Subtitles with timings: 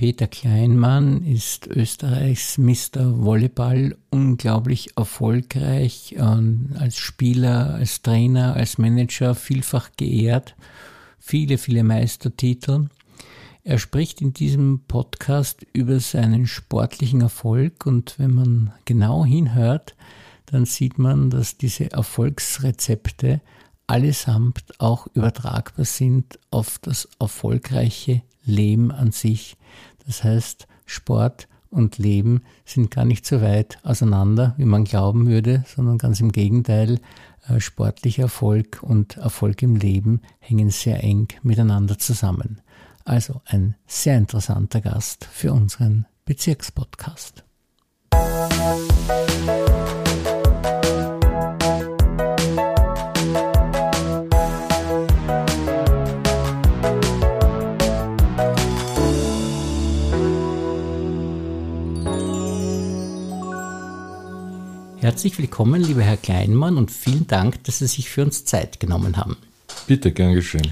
[0.00, 3.22] Peter Kleinmann ist Österreichs Mr.
[3.22, 10.56] Volleyball unglaublich erfolgreich und als Spieler, als Trainer, als Manager vielfach geehrt.
[11.18, 12.88] Viele, viele Meistertitel.
[13.62, 19.96] Er spricht in diesem Podcast über seinen sportlichen Erfolg und wenn man genau hinhört,
[20.46, 23.42] dann sieht man, dass diese Erfolgsrezepte
[23.86, 29.56] allesamt auch übertragbar sind auf das erfolgreiche Leben an sich.
[30.06, 35.64] Das heißt, Sport und Leben sind gar nicht so weit auseinander, wie man glauben würde,
[35.66, 37.00] sondern ganz im Gegenteil,
[37.48, 42.60] äh, sportlicher Erfolg und Erfolg im Leben hängen sehr eng miteinander zusammen.
[43.04, 47.44] Also ein sehr interessanter Gast für unseren Bezirkspodcast.
[65.10, 69.16] Herzlich willkommen, lieber Herr Kleinmann, und vielen Dank, dass Sie sich für uns Zeit genommen
[69.16, 69.36] haben.
[69.88, 70.70] Bitte, gern geschehen.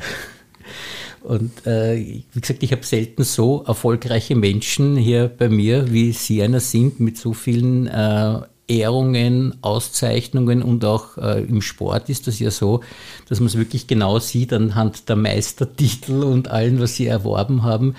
[1.24, 6.40] Und äh, wie gesagt, ich habe selten so erfolgreiche Menschen hier bei mir, wie Sie
[6.40, 12.38] einer sind, mit so vielen äh, Ehrungen, Auszeichnungen und auch äh, im Sport ist das
[12.38, 12.82] ja so,
[13.28, 17.96] dass man es wirklich genau sieht anhand der Meistertitel und allen, was Sie erworben haben.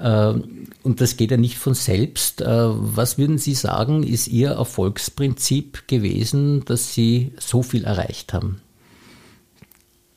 [0.00, 2.40] Ähm, und das geht ja nicht von selbst.
[2.40, 8.60] Äh, was würden Sie sagen, ist Ihr Erfolgsprinzip gewesen, dass Sie so viel erreicht haben?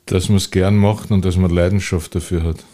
[0.06, 2.64] Dass man es gern macht und dass man Leidenschaft dafür hat.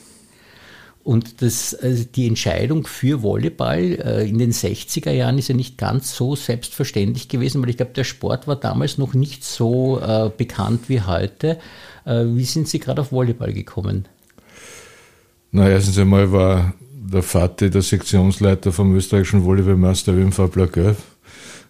[1.02, 5.76] Und das, also die Entscheidung für Volleyball äh, in den 60er Jahren ist ja nicht
[5.76, 10.30] ganz so selbstverständlich gewesen, weil ich glaube, der Sport war damals noch nicht so äh,
[10.34, 11.58] bekannt wie heute.
[12.06, 14.06] wie sind Sie gerade auf Volleyball gekommen?
[15.52, 16.74] Na, erstens einmal war
[17.12, 20.96] der Vati, der Sektionsleiter vom österreichischen Volleyballmeister ÖMV Blau-Gelb.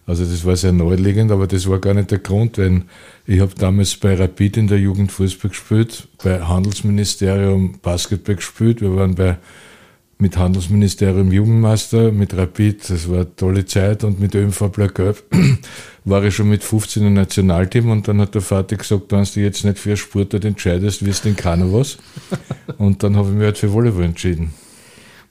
[0.07, 2.83] Also das war sehr naheliegend, aber das war gar nicht der Grund, weil
[3.25, 8.95] ich habe damals bei Rapid in der Jugend Fußball gespielt, bei Handelsministerium Basketball gespielt, wir
[8.95, 9.37] waren bei
[10.17, 15.23] mit Handelsministerium Jugendmeister, mit Rapid, das war eine tolle Zeit und mit ÖMV Blau-Gelb
[16.05, 19.39] war ich schon mit 15 im Nationalteam und dann hat der Vater gesagt, wenn du
[19.41, 21.97] jetzt nicht für Sportart entscheidest, wirst du in keiner was.
[22.77, 24.53] Und dann habe ich mich halt für Volleyball entschieden.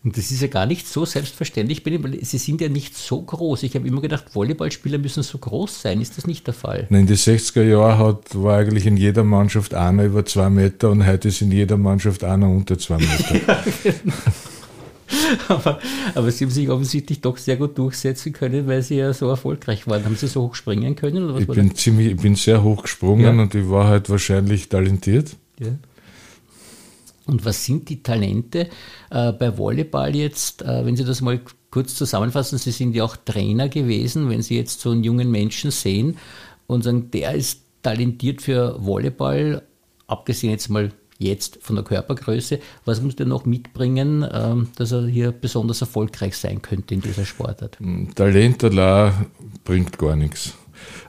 [0.05, 1.83] Und das ist ja gar nicht so selbstverständlich.
[2.23, 3.63] Sie sind ja nicht so groß.
[3.63, 6.03] Ich habe immer gedacht, Volleyballspieler müssen so groß sein.
[6.03, 6.87] Ist das nicht der Fall?
[6.91, 10.91] Nein, in den 60er Jahren hat, war eigentlich in jeder Mannschaft einer über zwei Meter
[10.91, 13.35] und heute ist in jeder Mannschaft einer unter zwei Meter.
[13.47, 14.15] ja, genau.
[15.49, 15.79] aber,
[16.15, 19.87] aber Sie haben sich offensichtlich doch sehr gut durchsetzen können, weil Sie ja so erfolgreich
[19.87, 20.05] waren.
[20.05, 21.35] Haben Sie so hoch springen können?
[21.39, 23.43] ich, bin ziemlich, ich bin sehr hoch gesprungen ja.
[23.43, 25.35] und ich war halt wahrscheinlich talentiert.
[25.59, 25.69] Ja.
[27.27, 28.69] Und was sind die Talente
[29.11, 31.41] äh, bei Volleyball jetzt, äh, wenn Sie das mal
[31.71, 32.59] kurz zusammenfassen?
[32.59, 36.19] Sie sind ja auch Trainer gewesen, wenn Sie jetzt so einen jungen Menschen sehen
[36.67, 39.63] und sagen, der ist talentiert für Volleyball,
[40.07, 45.07] abgesehen jetzt mal jetzt von der Körpergröße, was muss der noch mitbringen, äh, dass er
[45.07, 47.79] hier besonders erfolgreich sein könnte in dieser Sportart?
[47.79, 49.27] Hm, Talent allein
[49.65, 50.55] bringt gar nichts.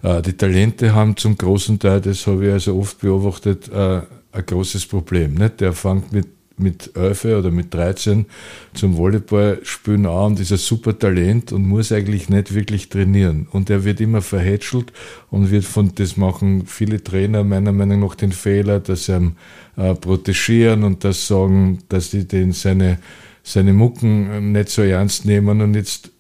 [0.04, 4.02] Äh, die Talente haben zum großen Teil, das habe ich also oft beobachtet, äh,
[4.36, 5.36] ein großes Problem.
[5.36, 5.62] Nicht?
[5.62, 8.26] Der fängt mit, mit 11 oder mit 13
[8.74, 13.48] zum Volleyballspielen an und ist ein super Talent und muss eigentlich nicht wirklich trainieren.
[13.52, 14.94] Und er wird immer verhätschelt
[15.30, 19.36] und wird von, das machen viele Trainer meiner Meinung nach den Fehler, dass sie ihn
[19.78, 23.00] äh, protegieren und das sagen, dass die den seine,
[23.44, 26.12] seine Mucken nicht so ernst nehmen und jetzt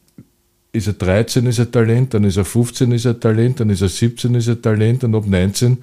[0.76, 3.82] ist er 13, ist er Talent, dann ist er 15, ist er Talent, dann ist
[3.82, 5.78] er 17, ist er Talent und ab 19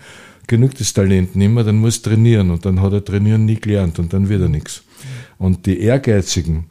[0.47, 3.57] genügt das Talent nicht mehr, dann muss er trainieren und dann hat er trainieren nie
[3.57, 4.83] gelernt und dann wird er nichts.
[5.39, 6.67] Und die Ehrgeizigen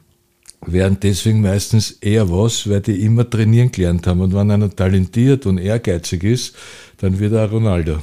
[0.64, 4.20] werden deswegen meistens eher was, weil die immer trainieren gelernt haben.
[4.20, 6.54] Und wenn einer talentiert und ehrgeizig ist,
[6.98, 7.98] dann wird er Ronaldo.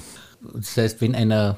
[0.53, 1.57] Das heißt, wenn einer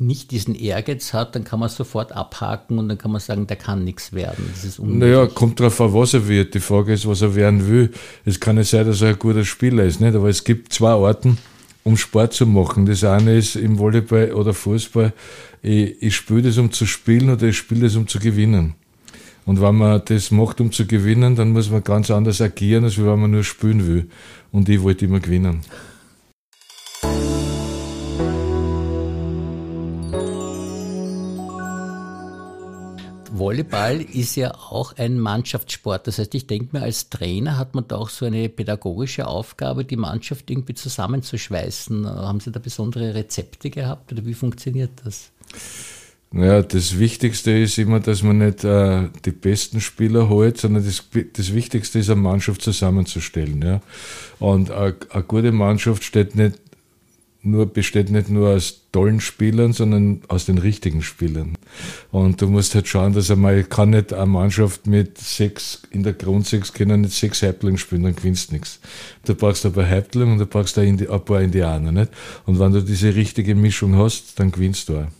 [0.00, 3.56] nicht diesen Ehrgeiz hat, dann kann man sofort abhaken und dann kann man sagen, der
[3.56, 4.48] kann nichts werden.
[4.52, 6.54] Das ist naja, kommt drauf an, was er wird.
[6.54, 7.90] Die Frage ist, was er werden will.
[8.24, 10.14] Es kann nicht sein, dass er ein guter Spieler ist, nicht?
[10.14, 11.36] aber es gibt zwei Arten,
[11.84, 12.86] um Sport zu machen.
[12.86, 15.12] Das eine ist im Volleyball oder Fußball,
[15.62, 18.74] ich, ich spiele das, um zu spielen oder ich spiele das, um zu gewinnen.
[19.46, 22.98] Und wenn man das macht, um zu gewinnen, dann muss man ganz anders agieren, als
[22.98, 24.08] wenn man nur spielen will.
[24.52, 25.60] Und ich wollte immer gewinnen.
[33.40, 36.06] Volleyball ist ja auch ein Mannschaftssport.
[36.06, 39.84] Das heißt, ich denke mir, als Trainer hat man da auch so eine pädagogische Aufgabe,
[39.84, 42.06] die Mannschaft irgendwie zusammenzuschweißen.
[42.06, 45.32] Haben Sie da besondere Rezepte gehabt oder wie funktioniert das?
[46.32, 51.02] Naja, das Wichtigste ist immer, dass man nicht äh, die besten Spieler holt, sondern das,
[51.32, 53.60] das Wichtigste ist, eine Mannschaft zusammenzustellen.
[53.62, 53.80] Ja?
[54.38, 56.60] Und eine, eine gute Mannschaft steht nicht
[57.42, 61.56] nur, besteht nicht nur aus tollen Spielern, sondern aus den richtigen Spielern.
[62.10, 66.12] Und du musst halt schauen, dass einmal, kann nicht eine Mannschaft mit sechs, in der
[66.12, 68.80] Grundsechs können nicht sechs Häuptlinge spielen, dann gewinnst du nichts.
[69.24, 72.10] Du brauchst ein paar Häuptlinge und du brauchst ein paar Indianer, nicht?
[72.46, 75.19] Und wenn du diese richtige Mischung hast, dann gewinnst du auch.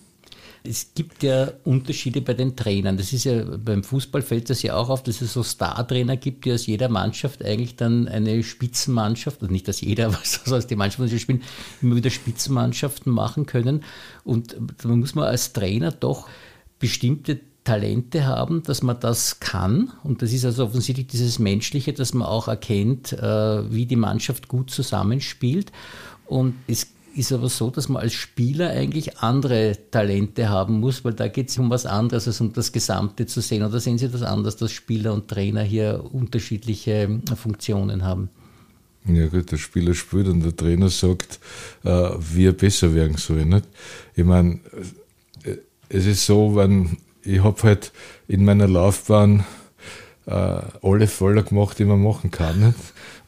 [0.62, 2.96] Es gibt ja Unterschiede bei den Trainern.
[2.96, 6.44] Das ist ja beim Fußball fällt das ja auch auf, dass es so Star-Trainer gibt,
[6.44, 10.18] die aus jeder Mannschaft eigentlich dann eine Spitzenmannschaft, also nicht aus jeder, aber
[10.50, 11.42] aus die Mannschaft, die spielen,
[11.80, 13.84] immer wieder Spitzenmannschaften machen können.
[14.24, 16.28] Und da muss man als Trainer doch
[16.78, 19.92] bestimmte Talente haben, dass man das kann.
[20.02, 24.48] Und das ist also offensichtlich dieses Menschliche, dass man auch erkennt, äh, wie die Mannschaft
[24.48, 25.70] gut zusammenspielt.
[26.26, 26.86] Und es
[27.20, 31.50] ist aber so, dass man als Spieler eigentlich andere Talente haben muss, weil da geht
[31.50, 33.62] es um was anderes, als um das Gesamte zu sehen.
[33.62, 38.30] Oder sehen Sie das anders, dass Spieler und Trainer hier unterschiedliche Funktionen haben?
[39.06, 41.40] Ja gut, der Spieler spielt und der Trainer sagt,
[41.84, 43.44] äh, wie er besser werden soll.
[43.44, 43.66] Nicht?
[44.14, 44.60] Ich meine,
[45.44, 45.56] äh,
[45.90, 47.92] es ist so, wenn ich habe halt
[48.28, 49.44] in meiner Laufbahn
[50.26, 52.60] äh, alle Fehler gemacht, die man machen kann.
[52.60, 52.78] Nicht?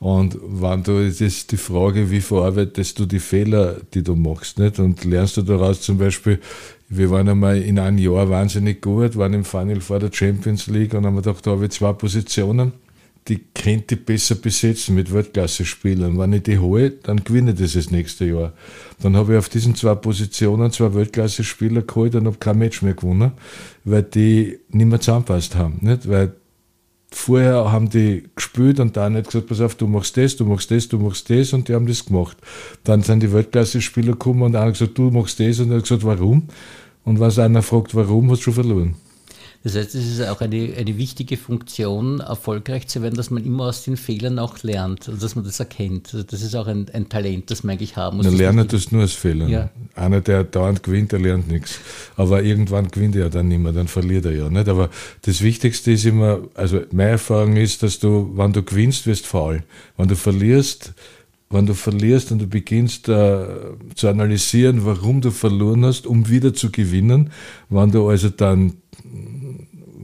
[0.03, 4.81] Und wenn du, ist die Frage, wie verarbeitest du die Fehler, die du machst, nicht?
[4.81, 6.41] Und lernst du daraus zum Beispiel,
[6.89, 10.95] wir waren einmal in einem Jahr wahnsinnig gut, waren im Final vor der Champions League
[10.95, 12.73] und haben gedacht, da habe ich zwei Positionen,
[13.29, 16.19] die könnte ich besser besetzen mit Weltklasse-Spielern.
[16.19, 18.55] Wenn ich die hole, dann gewinne ich das das nächste Jahr.
[19.03, 22.95] Dann habe ich auf diesen zwei Positionen zwei Weltklasse-Spieler geholt und habe kein Match mehr
[22.95, 23.31] gewonnen,
[23.85, 25.79] weil die nicht mehr zusammenpasst haben.
[25.81, 26.09] Nicht?
[26.09, 26.35] Weil
[27.15, 30.71] vorher haben die gespielt und dann nicht gesagt, pass auf, du machst das, du machst
[30.71, 32.37] das, du machst das und die haben das gemacht.
[32.85, 36.05] Dann sind die Weltklasse-Spieler gekommen und einer gesagt, du machst das und er hat gesagt,
[36.05, 36.49] warum?
[37.05, 38.95] Und wenn einer fragt, warum, hast du schon verloren.
[39.65, 43.67] Das heißt, es ist auch eine, eine wichtige Funktion, erfolgreich zu werden, dass man immer
[43.67, 46.11] aus den Fehlern auch lernt, also dass man das erkennt.
[46.13, 48.27] Also das ist auch ein, ein Talent, das man eigentlich haben muss.
[48.27, 49.49] Man lernt das nur aus Fehlern.
[49.49, 49.71] Ja.
[49.95, 51.79] Einer, der dauernd gewinnt, der lernt nichts.
[52.17, 54.51] Aber irgendwann gewinnt er dann nicht mehr, dann verliert er ja.
[54.51, 54.69] Nicht?
[54.69, 54.91] Aber
[55.23, 59.63] das Wichtigste ist immer, also meine Erfahrung ist, dass du, wenn du gewinnst, wirst faul.
[59.97, 60.93] Wenn du verlierst,
[61.51, 63.47] wenn du verlierst und du beginnst äh,
[63.95, 67.31] zu analysieren, warum du verloren hast, um wieder zu gewinnen,
[67.69, 68.82] wenn du also dann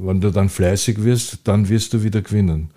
[0.00, 2.70] wenn du dann fleißig wirst, dann wirst du wieder gewinnen.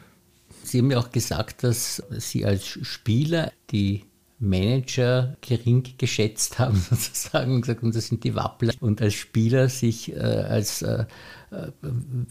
[0.64, 4.06] Sie haben ja auch gesagt, dass Sie als Spieler die
[4.40, 8.74] Manager gering geschätzt haben, sozusagen, und gesagt, das sind die Wappler.
[8.80, 11.06] Und als Spieler sich äh, als äh,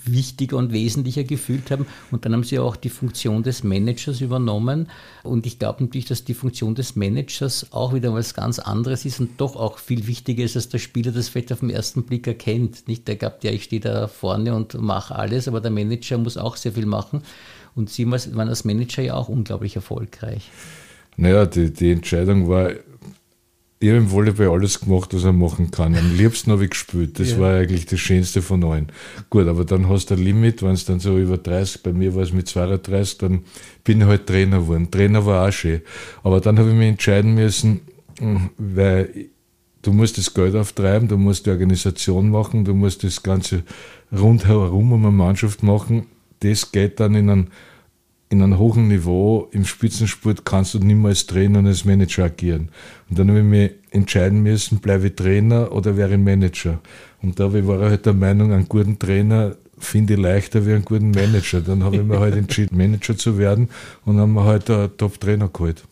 [0.05, 1.87] wichtiger und wesentlicher gefühlt haben.
[2.11, 4.89] Und dann haben sie auch die Funktion des Managers übernommen.
[5.23, 9.21] Und ich glaube natürlich, dass die Funktion des Managers auch wieder was ganz anderes ist
[9.21, 12.27] und doch auch viel wichtiger ist, als der Spieler das vielleicht auf den ersten Blick
[12.27, 12.89] erkennt.
[12.89, 16.39] Nicht der glaubt, ja, ich stehe da vorne und mache alles, aber der Manager muss
[16.39, 17.23] auch sehr viel machen.
[17.75, 20.51] Und Sie waren als Manager ja auch unglaublich erfolgreich.
[21.17, 22.71] Naja, die, die Entscheidung war,
[23.83, 25.97] ich habe im Volleyball alles gemacht, was er machen kann.
[25.97, 27.19] Am liebsten habe ich gespielt.
[27.19, 27.39] Das ja.
[27.39, 28.93] war eigentlich das Schönste von allen.
[29.31, 32.15] Gut, aber dann hast du ein Limit, wenn es dann so über 30, bei mir
[32.15, 33.45] war es mit 32, dann
[33.83, 34.91] bin ich halt Trainer geworden.
[34.91, 35.81] Trainer war auch schön.
[36.23, 37.81] Aber dann habe ich mich entscheiden müssen,
[38.19, 39.31] hm, weil
[39.81, 43.63] du musst das Geld auftreiben, du musst die Organisation machen, du musst das Ganze
[44.13, 46.07] rundherum um eine Mannschaft machen.
[46.41, 47.51] Das geht dann in einen
[48.31, 52.25] in einem hohen Niveau im Spitzensport kannst du nicht mehr als Trainer und als Manager
[52.25, 52.69] agieren.
[53.09, 56.81] Und dann habe ich mich entscheiden müssen, bleibe ich Trainer oder wäre ich Manager.
[57.23, 60.85] Und da war ich halt der Meinung, einen guten Trainer finde ich leichter wie einen
[60.85, 61.61] guten Manager.
[61.61, 63.69] Dann habe ich mir halt entschieden, Manager zu werden
[64.05, 65.83] und haben wir halt einen Top-Trainer geholt.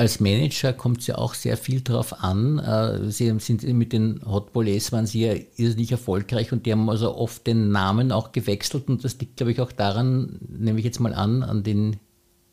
[0.00, 2.58] Als Manager kommt es ja auch sehr viel darauf an.
[2.58, 6.88] Äh, Sie sind mit den Hot Bollets waren Sie ja irrsinnig erfolgreich und die haben
[6.88, 10.86] also oft den Namen auch gewechselt und das liegt, glaube ich, auch daran, nehme ich
[10.86, 11.96] jetzt mal an, an den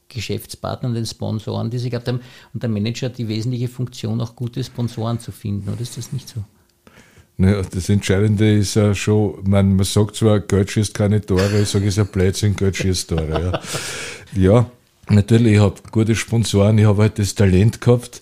[0.10, 2.20] Geschäftspartnern, den Sponsoren, die Sie gehabt haben.
[2.54, 6.12] Und der Manager hat die wesentliche Funktion, auch gute Sponsoren zu finden, oder ist das
[6.12, 6.44] nicht so?
[7.38, 11.70] Naja, das Entscheidende ist ja schon, man, man sagt zwar, Geld schießt keine Tore, ich
[11.70, 13.62] sage, es ist ein Blödsinn, Geld schießt Tore.
[14.36, 14.36] Ja.
[14.42, 14.72] ja,
[15.10, 18.22] Natürlich, ich habe gute Sponsoren, ich habe halt das Talent gehabt,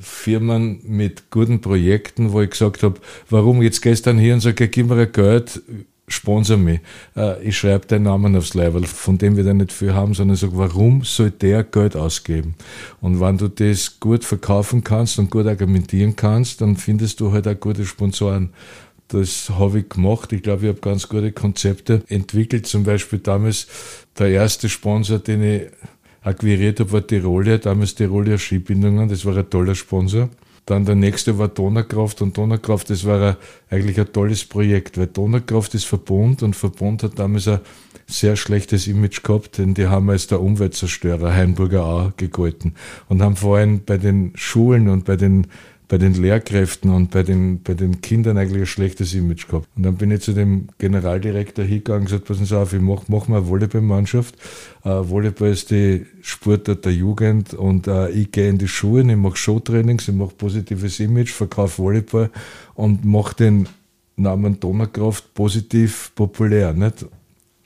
[0.00, 4.88] Firmen mit guten Projekten, wo ich gesagt habe, warum jetzt gestern hier und sage, gib
[4.88, 5.62] mir ein Geld,
[6.08, 6.80] sponsor mich.
[7.16, 10.36] Äh, ich schreibe deinen Namen aufs Level, von dem wir da nicht viel haben, sondern
[10.36, 12.54] sage, warum soll der Geld ausgeben?
[13.00, 17.48] Und wenn du das gut verkaufen kannst und gut argumentieren kannst, dann findest du halt
[17.48, 18.50] auch gute Sponsoren.
[19.08, 20.32] Das habe ich gemacht.
[20.32, 22.66] Ich glaube, ich habe ganz gute Konzepte entwickelt.
[22.66, 23.66] Zum Beispiel damals
[24.18, 25.62] der erste Sponsor, den ich
[26.24, 30.30] akquiriert habe, war Tirolia, damals Tirolia Skibindungen, das war ein toller Sponsor.
[30.66, 33.36] Dann der nächste war Donaukraft und Donaukraft, das war
[33.68, 37.60] eigentlich ein tolles Projekt, weil Donaukraft ist Verbund und Verbund hat damals ein
[38.06, 42.74] sehr schlechtes Image gehabt, denn die haben als der Umweltzerstörer Hainburger Au gegolten
[43.08, 45.46] und haben vor allem bei den Schulen und bei den
[45.94, 49.68] bei den Lehrkräften und bei den, bei den Kindern eigentlich ein schlechtes Image gehabt.
[49.76, 53.04] Und dann bin ich zu dem Generaldirektor hingegangen und gesagt, passen Sie auf, ich mache
[53.06, 54.34] mach mal eine Volleyballmannschaft.
[54.82, 59.16] Äh, Volleyball ist die Sportart der Jugend und äh, ich gehe in die Schulen, ich
[59.16, 62.28] mache Showtrainings, ich mache positives Image, verkaufe Volleyball
[62.74, 63.68] und mache den
[64.16, 66.72] Namen Donnerkraft positiv populär.
[66.72, 67.06] Nicht?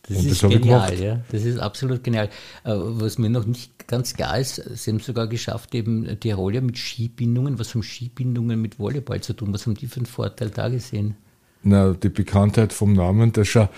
[0.08, 1.20] Das und ist das genial, ja.
[1.30, 2.26] Das ist absolut genial.
[2.64, 6.78] Äh, was mir noch nicht ganz klar ist, Sie haben sogar geschafft, eben Tiroler mit
[6.78, 7.58] Skibindungen.
[7.58, 9.52] Was haben Skibindungen mit Volleyball zu tun?
[9.52, 11.16] Was haben die für einen Vorteil da gesehen?
[11.62, 13.68] Na, die Bekanntheit vom Namen, das, schau,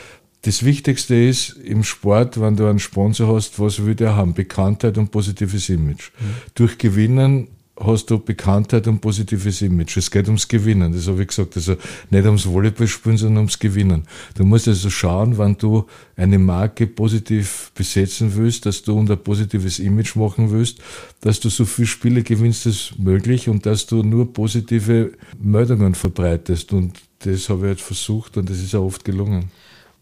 [0.42, 4.34] das Wichtigste ist im Sport, wenn du einen Sponsor hast, was will der haben?
[4.34, 6.10] Bekanntheit und positives Image.
[6.18, 6.24] Mhm.
[6.54, 7.48] Durch Gewinnen
[7.80, 9.96] hast du Bekanntheit und positives Image.
[9.96, 10.92] Es geht ums Gewinnen.
[10.92, 11.56] Das habe ich gesagt.
[11.56, 11.76] Also
[12.10, 14.04] nicht ums Volleyballspielen, sondern ums Gewinnen.
[14.34, 19.78] Du musst also schauen, wann du eine Marke positiv besetzen willst, dass du ein positives
[19.78, 20.78] Image machen willst,
[21.20, 26.72] dass du so viele Spiele gewinnst als möglich und dass du nur positive Meldungen verbreitest.
[26.72, 29.50] Und das habe ich jetzt versucht und das ist auch oft gelungen.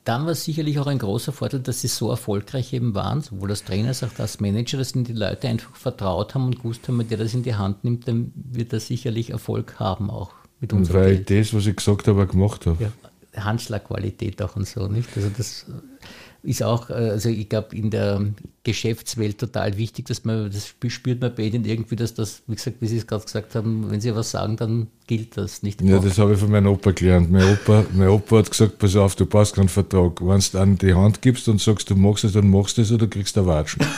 [0.09, 3.51] Dann war es sicherlich auch ein großer Vorteil, dass sie so erfolgreich eben waren, sowohl
[3.51, 6.89] als Trainer als auch als Manager, dass ihnen die Leute einfach vertraut haben und gewusst
[6.89, 10.33] haben, wenn der das in die Hand nimmt, dann wird er sicherlich Erfolg haben auch
[10.61, 10.89] mit uns.
[10.89, 12.91] Und weil ich das, was ich gesagt habe, gemacht habe.
[13.35, 15.11] Ja, Handschlagqualität auch und so, nicht?
[15.15, 15.67] Also das
[16.43, 18.25] ist auch, äh, also ich glaube, in der
[18.65, 22.77] Geschäftswelt total wichtig, dass man, das spürt man bei Ihnen irgendwie, dass das, wie gesagt,
[22.81, 25.81] wie Sie es gerade gesagt haben, wenn Sie was sagen, dann gilt das nicht.
[25.83, 27.31] Ja, das habe ich von meinem Opa gelernt.
[27.31, 30.21] Mein Opa, mein Opa hat gesagt, pass auf, du brauchst keinen Vertrag.
[30.21, 32.93] Wenn du an die Hand gibst und sagst, du machst es, dann machst du es
[32.93, 33.85] oder kriegst du Watschen.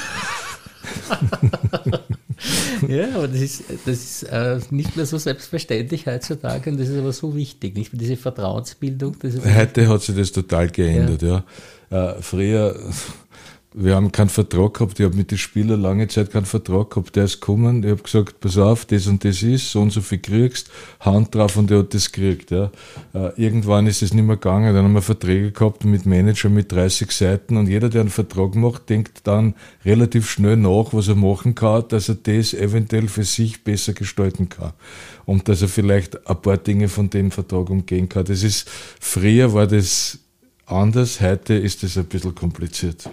[2.89, 6.99] ja, aber das ist, das ist äh, nicht mehr so selbstverständlich heutzutage und das ist
[6.99, 7.91] aber so wichtig, nicht?
[7.93, 9.17] Diese Vertrauensbildung.
[9.57, 11.45] Heute hat sich das total geändert, ja.
[11.91, 12.11] ja.
[12.13, 12.79] Äh, früher
[13.73, 17.15] wir haben keinen Vertrag gehabt, ich habe mit den Spielern lange Zeit keinen Vertrag gehabt,
[17.15, 20.01] der ist gekommen, ich habe gesagt, pass auf, das und das ist, so und so
[20.01, 22.51] viel kriegst, Hand drauf und der hat das gekriegt.
[22.51, 22.73] Ja.
[23.15, 26.73] Äh, irgendwann ist es nicht mehr gegangen, dann haben wir Verträge gehabt mit Manager mit
[26.73, 31.15] 30 Seiten und jeder, der einen Vertrag macht, denkt dann relativ schnell nach, was er
[31.15, 34.73] machen kann, dass er das eventuell für sich besser gestalten kann
[35.27, 38.25] und dass er vielleicht ein paar Dinge von dem Vertrag umgehen kann.
[38.25, 40.19] Das ist, früher war das
[40.67, 43.09] anders, heute ist das ein bisschen kompliziert.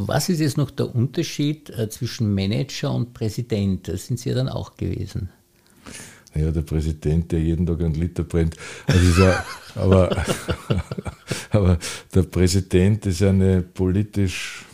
[0.00, 3.88] Was ist jetzt noch der Unterschied äh, zwischen Manager und Präsident?
[3.88, 5.30] Das sind Sie ja dann auch gewesen.
[6.36, 8.56] Ja, der Präsident, der jeden Tag einen Liter brennt.
[8.86, 10.24] Also ja, aber,
[11.50, 11.78] aber
[12.14, 14.64] der Präsident ist eine politisch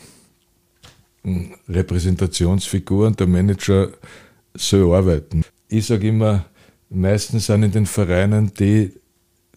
[1.22, 3.92] hm, Repräsentationsfigur und der Manager
[4.52, 5.42] soll arbeiten.
[5.68, 6.44] Ich sage immer,
[6.90, 8.92] meistens sind in den Vereinen die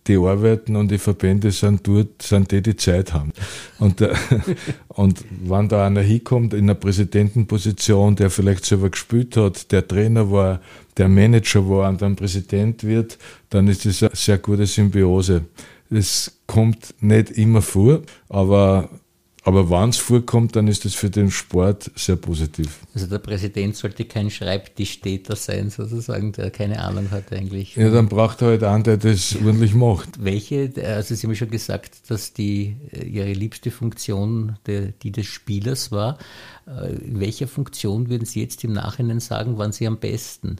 [0.07, 3.31] die arbeiten und die Verbände sind dort, sind die, die Zeit haben.
[3.79, 4.13] Und, äh,
[4.87, 10.31] und wenn da einer hinkommt in einer Präsidentenposition, der vielleicht selber gespielt hat, der Trainer
[10.31, 10.61] war,
[10.97, 13.17] der Manager war und dann Präsident wird,
[13.49, 15.45] dann ist das eine sehr gute Symbiose.
[15.89, 18.89] Es kommt nicht immer vor, aber
[19.47, 22.79] aber wenn es vorkommt, dann ist das für den Sport sehr positiv.
[22.93, 27.77] Also der Präsident sollte kein Schreibtischtäter sein, sozusagen, der keine Ahnung hat eigentlich.
[27.77, 30.21] Ja, dann braucht er halt einen, der das ordentlich macht.
[30.21, 35.27] Welche, also Sie haben schon gesagt, dass die äh, Ihre liebste Funktion der, die des
[35.27, 36.17] Spielers war.
[36.67, 40.57] Äh, in welcher Funktion würden Sie jetzt im Nachhinein sagen, waren Sie am besten?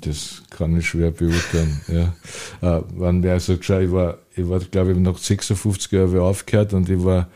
[0.00, 1.80] Das kann ich schwer beurteilen.
[1.88, 2.78] ja.
[2.78, 6.72] Äh, wenn wer sagt, schau, ich war, ich war glaube ich, noch 56 Jahre aufgehört
[6.72, 7.28] und ich war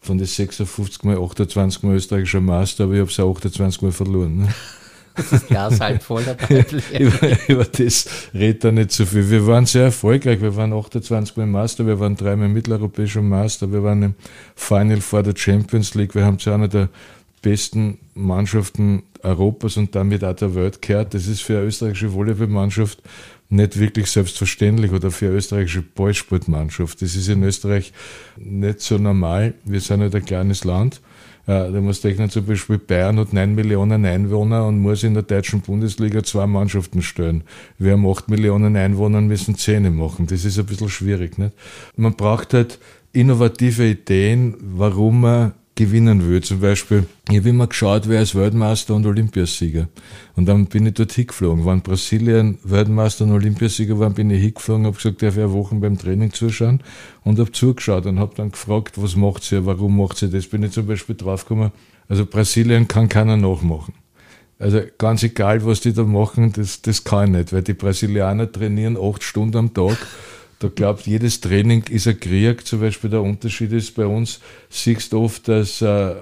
[0.00, 3.92] von den 56 Mal 28 Mal österreichischer Meister, aber ich habe es auch 28 Mal
[3.92, 4.38] verloren.
[4.38, 4.48] Ne?
[5.18, 6.64] Das ist Glas halb voll dabei.
[6.98, 9.28] über, über das redet er nicht so viel.
[9.28, 10.40] Wir waren sehr erfolgreich.
[10.40, 14.14] Wir waren 28 Mal Master, wir waren dreimal mitteleuropäischer Master, wir waren im
[14.54, 16.14] Final vor der Champions League.
[16.14, 16.88] Wir haben zu einer der
[17.42, 21.14] besten Mannschaften Europas und damit auch der Welt gehört.
[21.14, 23.02] Das ist für eine österreichische Volleyballmannschaft
[23.50, 27.00] nicht wirklich selbstverständlich oder für eine österreichische Ballsportmannschaft.
[27.00, 27.92] Das ist in Österreich
[28.36, 29.54] nicht so normal.
[29.64, 31.00] Wir sind halt ein kleines Land.
[31.46, 35.62] Da muss rechnen, zum Beispiel Bayern hat 9 Millionen Einwohner und muss in der deutschen
[35.62, 37.42] Bundesliga zwei Mannschaften stellen.
[37.78, 40.26] Wir haben 8 Millionen Einwohner und müssen Zähne machen.
[40.26, 41.38] Das ist ein bisschen schwierig.
[41.38, 41.54] Nicht?
[41.96, 42.78] Man braucht halt
[43.14, 46.42] innovative Ideen, warum man gewinnen will.
[46.42, 49.88] Zum Beispiel, ich habe immer geschaut, wer ist Weltmeister und Olympiasieger.
[50.34, 51.64] Und dann bin ich dort hingeflogen.
[51.64, 55.76] Wenn Brasilien Weltmeister und Olympiasieger waren, bin ich hingeflogen, habe gesagt, darf ich eine Woche
[55.76, 56.82] beim Training zuschauen
[57.22, 60.48] und habe zugeschaut und habe dann gefragt, was macht sie, warum macht sie das.
[60.48, 61.70] Bin ich zum Beispiel draufgekommen,
[62.08, 63.94] also Brasilien kann keiner nachmachen.
[64.58, 68.50] Also ganz egal, was die da machen, das, das kann ich nicht, weil die Brasilianer
[68.50, 69.96] trainieren acht Stunden am Tag.
[70.58, 72.66] Da glaubt, jedes Training ist ein Krieg.
[72.66, 76.16] Zum Beispiel der Unterschied ist bei uns, siehst du oft, dass äh,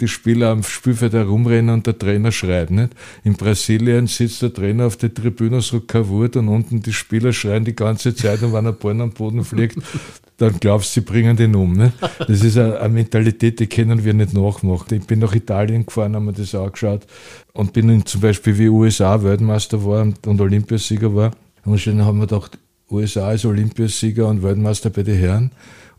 [0.00, 2.70] die Spieler am Spielfeld herumrennen und der Trainer schreit.
[2.70, 2.94] Nicht?
[3.22, 7.32] In Brasilien sitzt der Trainer auf der Tribüne, so kein Wort und unten die Spieler
[7.32, 9.78] schreien die ganze Zeit und wenn ein Ball am Boden fliegt,
[10.38, 11.74] dann glaubst du, sie bringen den um.
[11.74, 11.92] Ne?
[12.18, 14.96] Das ist eine, eine, Mentalität, die können wir nicht nachmachen.
[14.96, 17.06] Ich bin nach Italien gefahren, haben mir das angeschaut
[17.52, 21.30] und bin in, zum Beispiel wie USA Weltmeister war und, und Olympiasieger war.
[21.64, 22.58] Und dann haben wir gedacht,
[22.90, 25.50] USA ist Olympiasieger und Weltmeister bei den Herren.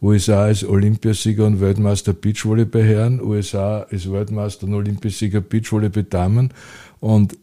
[0.02, 3.22] USA ist Olympiasieger und Weltmeister Beachvolley bei Herren.
[3.22, 6.54] USA ist Weltmeister und Olympiasieger Beachvolley bei Damen.
[7.00, 7.38] Und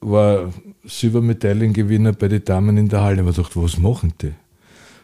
[0.00, 0.52] war
[0.84, 3.16] Silbermedaillengewinner bei den Damen in der Halle.
[3.16, 4.32] Ich habe gedacht, was machen die?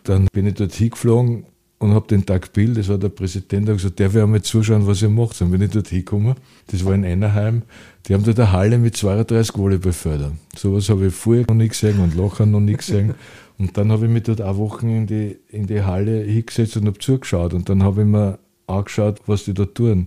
[0.05, 1.45] Dann bin ich dort hingeflogen
[1.79, 4.87] und habe den Tag Bill, das war der Präsident, der gesagt, der will einmal zuschauen,
[4.87, 5.41] was ihr macht.
[5.41, 6.35] Dann bin ich dort hingekommen,
[6.67, 7.63] das war in Einerheim,
[8.07, 10.39] die haben dort eine Halle mit 32 Volleyballfeldern.
[10.57, 13.15] Sowas habe ich vorher noch nie gesehen und Locher noch nie gesehen.
[13.61, 16.87] Und dann habe ich mich dort auch Wochen in die, in die Halle hingesetzt und
[16.87, 17.53] habe zugeschaut.
[17.53, 20.07] Und dann habe ich mir angeschaut, was die da tun.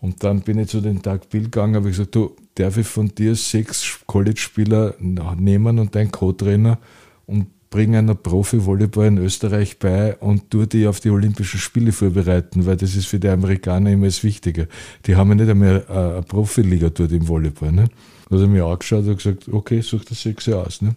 [0.00, 3.14] Und dann bin ich zu den Tag Bill gegangen, habe gesagt, du, darf ich von
[3.14, 6.78] dir sechs College-Spieler nehmen und dein Co-Trainer
[7.26, 12.66] und bringe einer Profi-Volleyball in Österreich bei und tue die auf die Olympischen Spiele vorbereiten,
[12.66, 14.66] weil das ist für die Amerikaner immer das Wichtige.
[15.06, 17.70] Die haben ja nicht einmal eine Profiliga dort im Volleyball.
[17.70, 17.84] Ne?
[18.28, 20.82] Da hat er mir angeschaut und gesagt, okay, such das sechs aus.
[20.82, 20.96] Ne?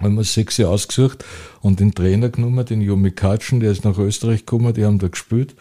[0.00, 1.24] Haben wir sechs ausgesucht
[1.60, 5.08] und den Trainer genommen, den Jomi Katschen, der ist nach Österreich gekommen, die haben da
[5.08, 5.54] gespielt.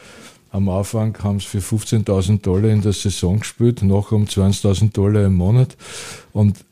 [0.51, 5.25] Am Anfang haben sie für 15.000 Dollar in der Saison gespielt, nachher um 20.000 Dollar
[5.25, 5.77] im Monat.
[6.33, 6.65] Und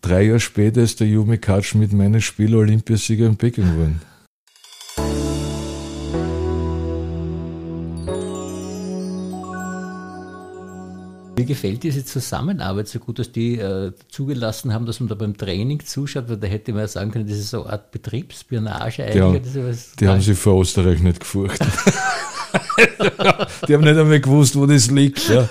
[0.00, 4.00] drei Jahre später ist der Jumi Katschen mit meinem Spiel Olympiasieger in Peking geworden.
[11.36, 15.36] Mir gefällt diese Zusammenarbeit so gut, dass die äh, zugelassen haben, dass man da beim
[15.36, 19.04] Training zuschaut, weil da hätte man ja sagen können, das ist so eine Art Betriebsspionage
[19.04, 19.52] eigentlich.
[19.52, 21.60] Die, haben, die haben sich vor Österreich nicht gefurcht.
[23.68, 25.28] die haben nicht einmal gewusst, wo das liegt.
[25.28, 25.48] Ja.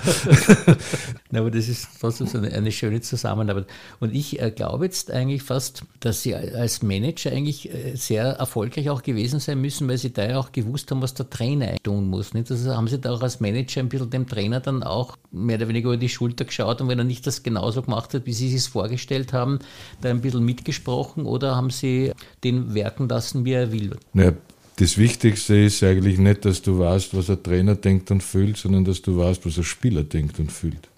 [1.32, 3.66] aber das ist trotzdem so eine, eine schöne Zusammenarbeit.
[4.00, 8.90] Und ich äh, glaube jetzt eigentlich fast, dass Sie als Manager eigentlich äh, sehr erfolgreich
[8.90, 12.08] auch gewesen sein müssen, weil Sie da ja auch gewusst haben, was der Trainer tun
[12.08, 12.34] muss.
[12.34, 12.50] Nicht?
[12.50, 15.68] Also haben Sie da auch als Manager ein bisschen dem Trainer dann auch mehr oder
[15.68, 18.54] weniger über die Schulter geschaut und wenn er nicht das genauso gemacht hat, wie Sie
[18.54, 19.58] es vorgestellt haben,
[20.00, 22.12] da ein bisschen mitgesprochen oder haben Sie
[22.44, 23.96] den werken lassen, wie er will?
[24.14, 24.32] Ja,
[24.76, 28.84] das Wichtigste ist eigentlich nicht, dass du weißt, was ein Trainer denkt und fühlt, sondern
[28.84, 30.88] dass du weißt, was ein Spieler denkt und fühlt.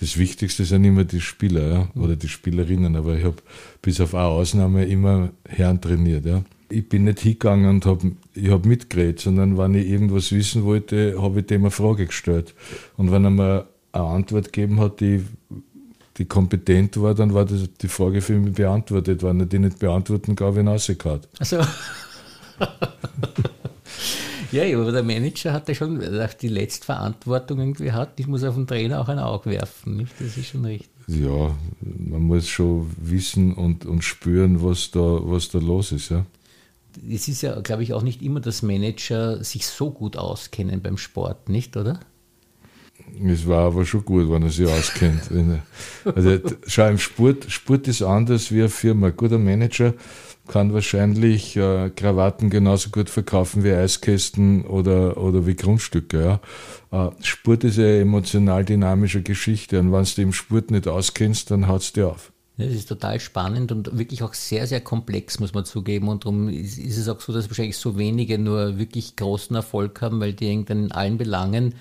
[0.00, 3.36] Das Wichtigste sind immer die Spieler ja, oder die Spielerinnen, aber ich habe
[3.82, 6.26] bis auf eine Ausnahme immer Herren trainiert.
[6.26, 6.42] Ja.
[6.68, 8.12] Ich bin nicht hingegangen und habe
[8.48, 12.54] hab mitgeredet, sondern wenn ich irgendwas wissen wollte, habe ich dem eine Frage gestellt.
[12.96, 15.24] Und wenn er mir eine Antwort gegeben hat, die,
[16.18, 19.22] die kompetent war, dann war das die Frage für mich beantwortet.
[19.22, 21.20] Wenn er die nicht beantworten kann, habe ich ihn rausgehauen.
[21.38, 21.58] Also.
[24.52, 26.02] Ja, aber der Manager hat ja schon
[26.40, 28.18] die Letztverantwortung irgendwie hat.
[28.20, 29.96] Ich muss auf den Trainer auch ein Auge werfen.
[29.96, 30.12] Nicht?
[30.18, 30.90] Das ist schon richtig.
[31.06, 36.10] Ja, man muss schon wissen und, und spüren, was da, was da los ist.
[36.10, 36.24] Ja.
[37.10, 40.96] Es ist ja, glaube ich, auch nicht immer, dass Manager sich so gut auskennen beim
[40.96, 42.00] Sport, nicht, oder?
[43.22, 45.30] Es war aber schon gut, wenn er sich auskennt.
[46.04, 49.08] also, schau, im Sport, Sport ist anders wie eine Firma.
[49.08, 49.94] Ein guter Manager
[50.46, 56.40] kann wahrscheinlich äh, Krawatten genauso gut verkaufen wie Eiskästen oder, oder wie Grundstücke.
[56.92, 57.08] Ja.
[57.08, 61.68] Äh, Sport ist eine emotional dynamische Geschichte und wenn du im Sport nicht auskennst, dann
[61.68, 62.32] haut es dir auf.
[62.56, 66.06] Das ist total spannend und wirklich auch sehr, sehr komplex, muss man zugeben.
[66.06, 70.00] Und darum ist, ist es auch so, dass wahrscheinlich so wenige nur wirklich großen Erfolg
[70.00, 71.74] haben, weil die in allen Belangen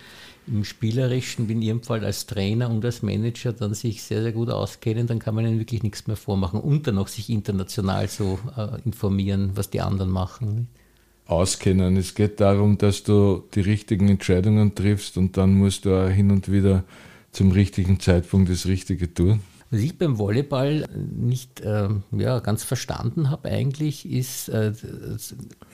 [0.47, 4.31] im Spielerischen, wie in Ihrem Fall als Trainer und als Manager, dann sich sehr, sehr
[4.31, 8.07] gut auskennen, dann kann man ihnen wirklich nichts mehr vormachen und dann auch sich international
[8.07, 10.67] so äh, informieren, was die anderen machen.
[11.25, 11.95] Auskennen.
[11.97, 16.31] Es geht darum, dass du die richtigen Entscheidungen triffst und dann musst du auch hin
[16.31, 16.83] und wieder
[17.31, 19.39] zum richtigen Zeitpunkt das Richtige tun.
[19.71, 24.73] Was ich beim Volleyball nicht äh, ja, ganz verstanden habe eigentlich, ist, äh,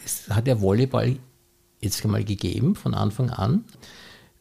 [0.05, 1.17] es hat der Volleyball
[1.82, 3.65] jetzt einmal gegeben von Anfang an.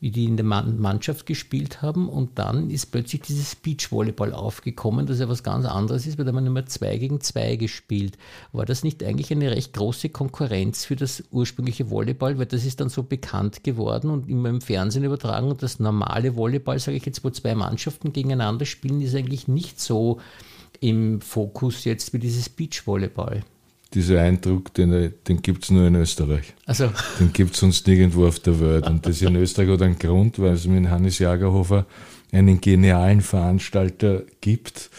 [0.00, 2.08] Wie die in der Mannschaft gespielt haben.
[2.08, 6.32] Und dann ist plötzlich dieses Beachvolleyball aufgekommen, das ja was ganz anderes ist, weil da
[6.32, 8.16] haben wir immer zwei gegen zwei gespielt.
[8.52, 12.80] War das nicht eigentlich eine recht große Konkurrenz für das ursprüngliche Volleyball, weil das ist
[12.80, 17.06] dann so bekannt geworden und immer im Fernsehen übertragen und das normale Volleyball, sage ich
[17.06, 20.20] jetzt, wo zwei Mannschaften gegeneinander spielen, ist eigentlich nicht so
[20.80, 23.42] im Fokus jetzt wie dieses Beachvolleyball
[23.94, 26.54] dieser Eindruck, den, den gibt es nur in Österreich.
[26.66, 26.90] Also.
[27.18, 28.86] Den gibt es sonst nirgendwo auf der Welt.
[28.86, 31.86] Und das in Österreich hat einen Grund, weil es mit Hannes Jagerhofer
[32.30, 34.90] einen genialen Veranstalter gibt,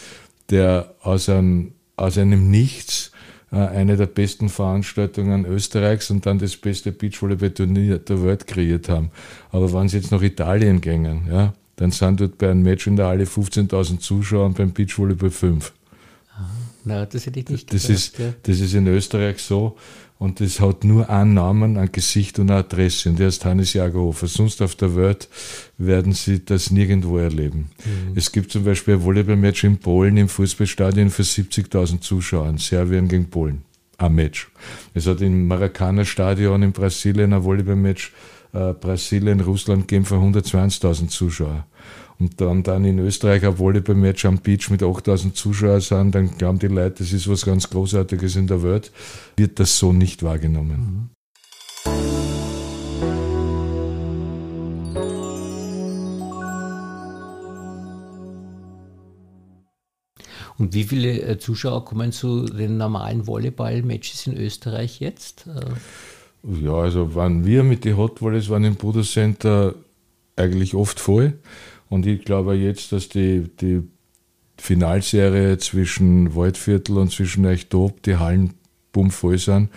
[0.50, 3.12] der aus einem, aus einem Nichts
[3.52, 9.10] äh, eine der besten Veranstaltungen Österreichs und dann das beste Beachvolleyball-Turnier der Welt kreiert haben.
[9.50, 12.96] Aber wenn sie jetzt nach Italien gingen, ja, dann sind dort bei einem Match in
[12.96, 15.72] der Halle 15.000 Zuschauer und beim Beachvolleyball 5.
[16.84, 18.32] Na, das hätte ich nicht das ist, ja.
[18.42, 19.76] das ist in Österreich so.
[20.18, 23.08] Und das hat nur einen Namen, ein Gesicht und eine Adresse.
[23.08, 24.26] Und der ist Hannes Jagerhofer.
[24.26, 25.28] Sonst auf der Welt
[25.78, 27.70] werden Sie das nirgendwo erleben.
[27.84, 28.12] Mhm.
[28.16, 32.52] Es gibt zum Beispiel ein Volleyballmatch in Polen im Fußballstadion für 70.000 Zuschauer.
[32.58, 33.62] Serbien gegen Polen.
[33.96, 34.50] Ein Match.
[34.92, 38.12] Es hat im Maracana-Stadion in Brasilien ein Volleyballmatch
[38.52, 41.64] äh, Brasilien, Russland gegeben für 120.000 Zuschauer
[42.20, 46.58] und dann, dann in Österreich ein Volleyball-Match am Beach mit 8000 Zuschauern sind, dann glauben
[46.58, 48.92] die Leute, das ist was ganz Großartiges in der Welt,
[49.36, 50.76] wird das so nicht wahrgenommen.
[50.76, 51.10] Mhm.
[60.58, 65.46] Und wie viele äh, Zuschauer kommen zu den normalen Volleyball-Matches in Österreich jetzt?
[65.46, 69.74] Äh, ja, also waren wir mit den Hot Volleys waren im Buddha Center
[70.36, 71.38] eigentlich oft voll.
[71.90, 73.82] Und ich glaube jetzt, dass die, die
[74.56, 78.54] Finalserie zwischen Waldviertel und zwischen Eichtob die Hallen
[78.92, 79.68] bummvoll sind.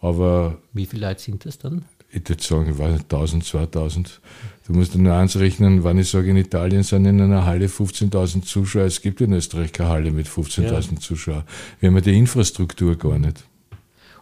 [0.00, 0.58] Aber.
[0.72, 1.84] Wie viele Leute sind das dann?
[2.10, 4.20] Ich würde sagen, ich weiß nicht, 1000, 2000.
[4.66, 8.42] Du musst nur eins rechnen, wenn ich sage, in Italien sind in einer Halle 15.000
[8.42, 8.84] Zuschauer.
[8.84, 11.00] Es gibt in Österreich keine Halle mit 15.000 ja.
[11.00, 11.44] Zuschauern.
[11.80, 13.44] Wir haben ja die Infrastruktur gar nicht.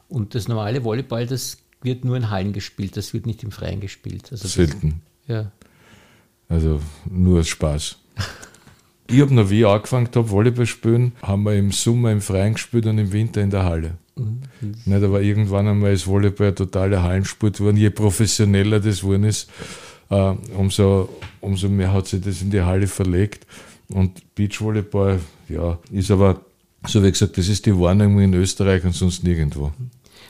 [0.09, 3.80] Und das normale Volleyball, das wird nur in Hallen gespielt, das wird nicht im Freien
[3.80, 4.28] gespielt.
[4.32, 5.02] Also Selten.
[5.26, 5.52] Das, ja.
[6.48, 6.80] Also
[7.11, 7.98] nur Spaß.
[9.09, 12.54] ich habe noch, wie ich angefangen habe, Volleyball spielen, haben wir im Sommer im Freien
[12.54, 13.98] gespielt und im Winter in der Halle.
[14.16, 14.40] Mhm.
[14.85, 17.76] Nicht, aber irgendwann einmal ist Volleyball ein totaler Hallensport geworden.
[17.76, 19.50] Je professioneller das geworden ist,
[20.11, 21.09] äh, umso,
[21.40, 23.46] umso mehr hat sich das in die Halle verlegt.
[23.88, 26.40] Und Beachvolleyball, ja, ist aber,
[26.87, 29.72] so wie gesagt, das ist die Warnung in Österreich und sonst nirgendwo.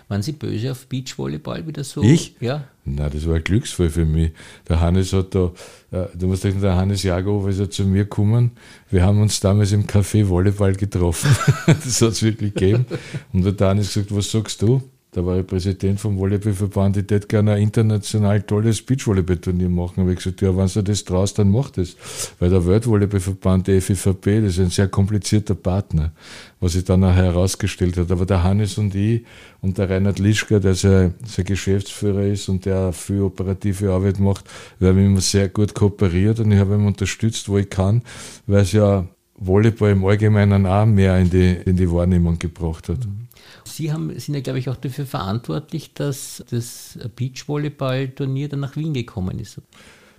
[0.08, 2.02] Waren Sie böse auf Beachvolleyball wieder so?
[2.02, 2.36] Ich?
[2.38, 2.64] Ja.
[2.84, 4.30] Nein, das war ein Glücksfall für mich.
[4.68, 5.52] Der Hannes hat da,
[5.90, 8.52] äh, du musst denken, der Hannes Jagow ist ja zu mir gekommen.
[8.88, 11.34] Wir haben uns damals im Café Volleyball getroffen.
[11.66, 12.86] das hat es wirklich gegeben.
[13.32, 14.80] Und der Hannes gesagt, was sagst du?
[15.16, 20.02] Da war ich Präsident vom Volleyballverband, ich hätte gerne ein international tolles Beachvolleyballturnier machen.
[20.02, 21.96] Aber ich gesagt, ja, wenn du das traust, dann mach das.
[22.38, 26.12] Weil der Weltvolleyballverband, der FIVB, das ist ein sehr komplizierter Partner,
[26.60, 28.10] was sich dann nachher herausgestellt hat.
[28.10, 29.24] Aber der Hannes und ich
[29.62, 34.44] und der Reinhard Lischka, der sein, sein Geschäftsführer ist und der viel operative Arbeit macht,
[34.78, 38.02] wir haben immer sehr gut kooperiert und ich habe ihn unterstützt, wo ich kann,
[38.46, 39.06] weil es ja
[39.38, 42.98] Volleyball im Allgemeinen auch mehr in die, in die Wahrnehmung gebracht hat.
[42.98, 43.26] Mhm.
[43.66, 48.94] Sie haben, sind ja, glaube ich, auch dafür verantwortlich, dass das Beachvolleyball-Turnier dann nach Wien
[48.94, 49.60] gekommen ist.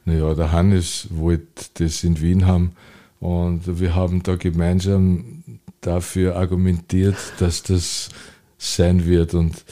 [0.06, 2.74] Naja, der Hannes wollte das in Wien haben
[3.20, 5.44] und wir haben da gemeinsam
[5.82, 8.10] dafür argumentiert, dass das
[8.58, 9.34] sein wird.
[9.34, 9.66] Und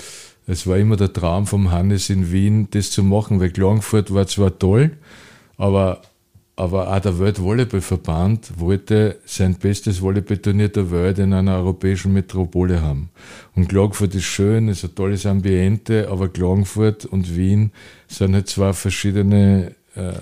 [0.47, 4.27] es war immer der Traum vom Hannes in Wien, das zu machen, weil Klagenfurt war
[4.27, 4.97] zwar toll,
[5.57, 6.01] aber
[6.55, 13.09] aber auch der Weltvolleyballverband wollte sein bestes Volleyballturnier der Welt in einer europäischen Metropole haben.
[13.55, 17.71] Und Klagenfurt ist schön, ist ein tolles Ambiente, aber Klagenfurt und Wien
[18.07, 20.13] sind halt zwei verschiedene äh,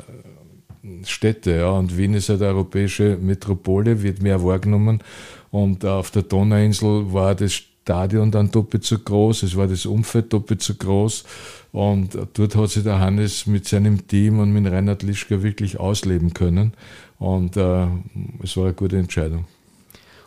[1.05, 1.51] Städte.
[1.57, 1.69] Ja.
[1.69, 5.01] Und Wien ist halt eine europäische Metropole, wird mehr wahrgenommen.
[5.51, 10.31] Und auf der Donauinsel war das Stadion dann doppelt so groß, es war das Umfeld
[10.31, 11.25] doppelt so groß.
[11.73, 16.33] Und dort hat sich der Hannes mit seinem Team und mit Reinhard Lischka wirklich ausleben
[16.33, 16.73] können.
[17.19, 17.87] Und äh,
[18.41, 19.45] es war eine gute Entscheidung.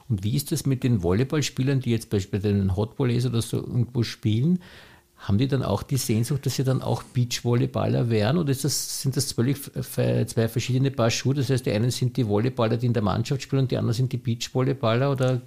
[0.08, 4.02] Und wie ist das mit den Volleyballspielern, die jetzt beispielsweise den Hotvolleys oder so irgendwo
[4.02, 4.60] spielen?
[5.18, 8.36] Haben die dann auch die Sehnsucht, dass sie dann auch Beachvolleyballer wären?
[8.36, 11.34] Oder das, sind das zwei verschiedene Paar Schuhe?
[11.34, 13.94] Das heißt, die einen sind die Volleyballer, die in der Mannschaft spielen, und die anderen
[13.94, 15.10] sind die Beachvolleyballer?
[15.10, 15.40] Oder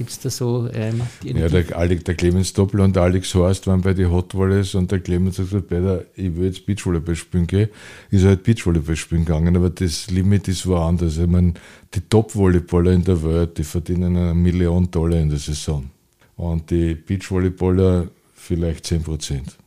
[0.00, 3.66] Gibt es da so ähm, Ja, der, Alex, der Clemens Doppel und der Alex Horst
[3.66, 7.14] waren bei den Hot Volleys und der Clemens hat gesagt, Peter, ich will jetzt Beachvolleyball
[7.14, 7.68] spielen gehen.
[8.08, 11.18] Ist halt Beachvolleyball spielen gegangen, aber das Limit ist woanders.
[11.18, 11.52] Ich meine,
[11.92, 15.90] die Top-Volleyballer in der Welt, die verdienen eine Million Dollar in der Saison.
[16.34, 19.58] Und die Beachvolleyballer vielleicht 10 Prozent.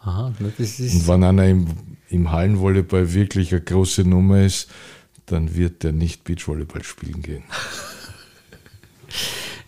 [0.00, 1.68] Aha, das ist Und wenn einer im,
[2.08, 4.68] im Hallenvolleyball wirklich eine große Nummer ist,
[5.26, 7.44] dann wird der nicht Beachvolleyball spielen gehen.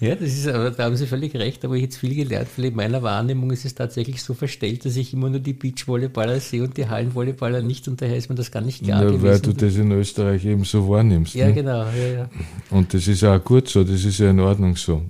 [0.00, 2.66] Ja, das ist, aber da haben Sie völlig recht, aber ich jetzt viel gelernt, weil
[2.66, 6.62] in meiner Wahrnehmung ist es tatsächlich so verstellt, dass ich immer nur die Beachvolleyballer sehe
[6.62, 9.52] und die Hallenvolleyballer nicht und daher ist mir das gar nicht klar ja, Weil du
[9.52, 11.34] das in Österreich eben so wahrnimmst.
[11.34, 11.54] Ja, ne?
[11.54, 11.84] genau.
[11.84, 12.30] Ja, ja.
[12.70, 15.02] Und das ist auch gut so, das ist ja in Ordnung so.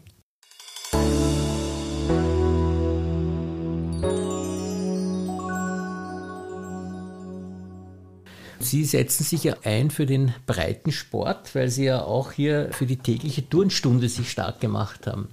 [8.71, 12.87] Sie setzen sich ja ein für den breiten Sport, weil Sie ja auch hier für
[12.87, 15.29] die tägliche Turnstunde sich stark gemacht haben.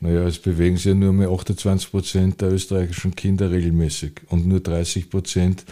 [0.00, 4.60] Naja, es bewegen sich ja nur mehr 28 Prozent der österreichischen Kinder regelmäßig und nur
[4.60, 5.66] 30 Prozent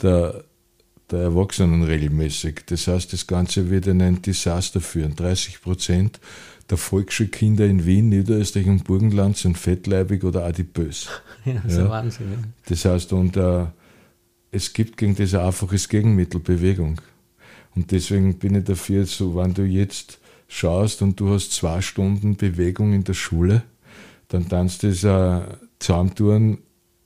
[0.00, 0.44] der,
[1.10, 2.60] der Erwachsenen regelmäßig.
[2.66, 5.16] Das heißt, das Ganze wird in ein Desaster führen.
[5.16, 6.20] 30 Prozent
[6.70, 11.08] der Volksschulkinder in Wien, Niederösterreich und Burgenland sind fettleibig oder adipös.
[11.44, 11.90] Ja, das ist ja.
[11.90, 12.26] Wahnsinn.
[12.30, 12.38] Ja.
[12.66, 13.66] Das heißt, und uh,
[14.52, 17.00] es gibt gegen das ein einfaches Gegenmittel, Bewegung.
[17.74, 22.36] Und deswegen bin ich dafür, so, wenn du jetzt schaust und du hast zwei Stunden
[22.36, 23.62] Bewegung in der Schule,
[24.28, 25.00] dann tanzt das
[25.78, 26.58] zusammentun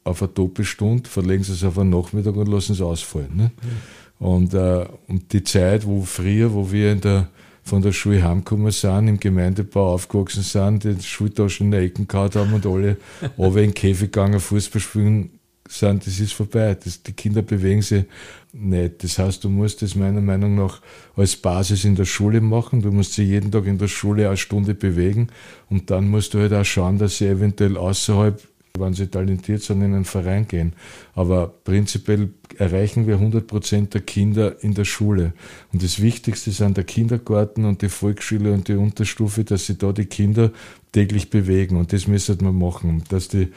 [0.02, 3.37] auf eine Doppelstunde, verlegen sie es auf einen Nachmittag und lassen es ausfallen.
[3.37, 3.50] Ne?
[3.62, 4.26] Mhm.
[4.26, 7.28] Und, uh, und die Zeit, wo früher, wo wir in der,
[7.62, 12.35] von der Schule heimgekommen sind, im Gemeindebau aufgewachsen sind, die Schultaschen in der Ecken gehabt
[12.35, 12.96] haben und alle
[13.37, 15.36] aber in den Käfig gegangen, Fußball spielen
[15.70, 16.76] sind, das ist vorbei.
[16.83, 18.05] Das, die Kinder bewegen sich
[18.52, 19.02] nicht.
[19.02, 20.81] Das heißt, du musst das meiner Meinung nach
[21.16, 22.83] als Basis in der Schule machen.
[22.83, 25.29] Du musst sie jeden Tag in der Schule eine Stunde bewegen
[25.68, 28.40] und dann musst du halt auch schauen, dass sie eventuell außerhalb,
[28.79, 30.74] wenn sie talentiert sind, in einen Verein gehen.
[31.14, 35.33] Aber prinzipiell erreichen wir 100 Prozent der Kinder in der Schule.
[35.72, 39.92] Und das Wichtigste sind der Kindergarten und die Volksschule und die Unterstufe, dass sie da
[39.92, 40.52] die Kinder
[40.92, 41.76] täglich bewegen.
[41.76, 43.48] Und das müssen wir machen, dass die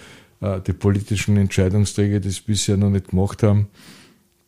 [0.41, 3.67] die politischen Entscheidungsträger das bisher noch nicht gemacht haben,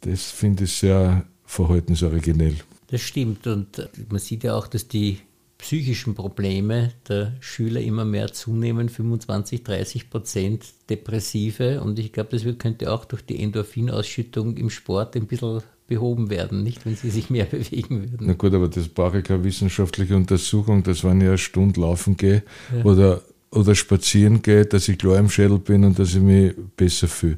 [0.01, 2.55] das finde ich sehr verhaltensoriginell.
[2.87, 5.19] Das stimmt und äh, man sieht ja auch, dass die
[5.57, 12.57] psychischen Probleme der Schüler immer mehr zunehmen, 25, 30 Prozent Depressive und ich glaube, das
[12.57, 17.29] könnte auch durch die Endorphinausschüttung im Sport ein bisschen behoben werden, nicht wenn sie sich
[17.29, 18.27] mehr bewegen würden.
[18.27, 22.17] Na gut, aber das brauche ich keine wissenschaftliche Untersuchung, dass wenn ich eine Stunde laufen
[22.17, 22.43] gehe
[22.75, 22.83] ja.
[22.83, 23.21] oder
[23.51, 27.37] oder spazieren gehe, dass ich klar im Schädel bin und dass ich mich besser fühle.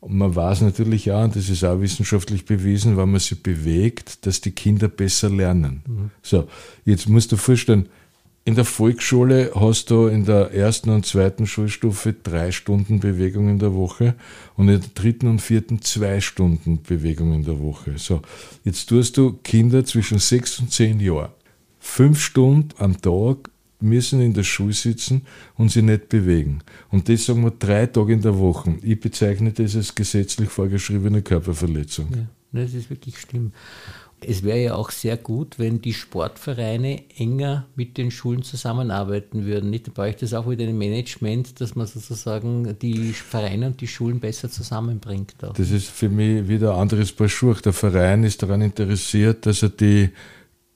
[0.00, 4.26] Und man weiß natürlich auch, und das ist auch wissenschaftlich bewiesen, wenn man sich bewegt,
[4.26, 5.82] dass die Kinder besser lernen.
[5.86, 6.10] Mhm.
[6.22, 6.46] So,
[6.84, 7.88] jetzt musst du vorstellen,
[8.44, 13.58] in der Volksschule hast du in der ersten und zweiten Schulstufe drei Stunden Bewegung in
[13.58, 14.16] der Woche
[14.56, 17.94] und in der dritten und vierten zwei Stunden Bewegung in der Woche.
[17.96, 18.20] So,
[18.62, 21.30] jetzt tust du Kinder zwischen sechs und zehn Jahren
[21.84, 23.50] fünf Stunden am Tag
[23.84, 25.22] müssen in der Schule sitzen
[25.56, 26.60] und sich nicht bewegen.
[26.90, 28.74] Und das sagen wir drei Tage in der Woche.
[28.82, 32.08] Ich bezeichne das als gesetzlich vorgeschriebene Körperverletzung.
[32.14, 33.52] Ja, das ist wirklich schlimm.
[34.26, 39.70] Es wäre ja auch sehr gut, wenn die Sportvereine enger mit den Schulen zusammenarbeiten würden.
[39.70, 39.88] Nicht?
[39.88, 44.20] Da bräuchte es auch wieder ein Management, dass man sozusagen die Vereine und die Schulen
[44.20, 45.34] besser zusammenbringt.
[45.42, 45.52] Auch.
[45.52, 47.54] Das ist für mich wieder ein anderes Paar Schuhe.
[47.62, 50.10] Der Verein ist daran interessiert, dass er die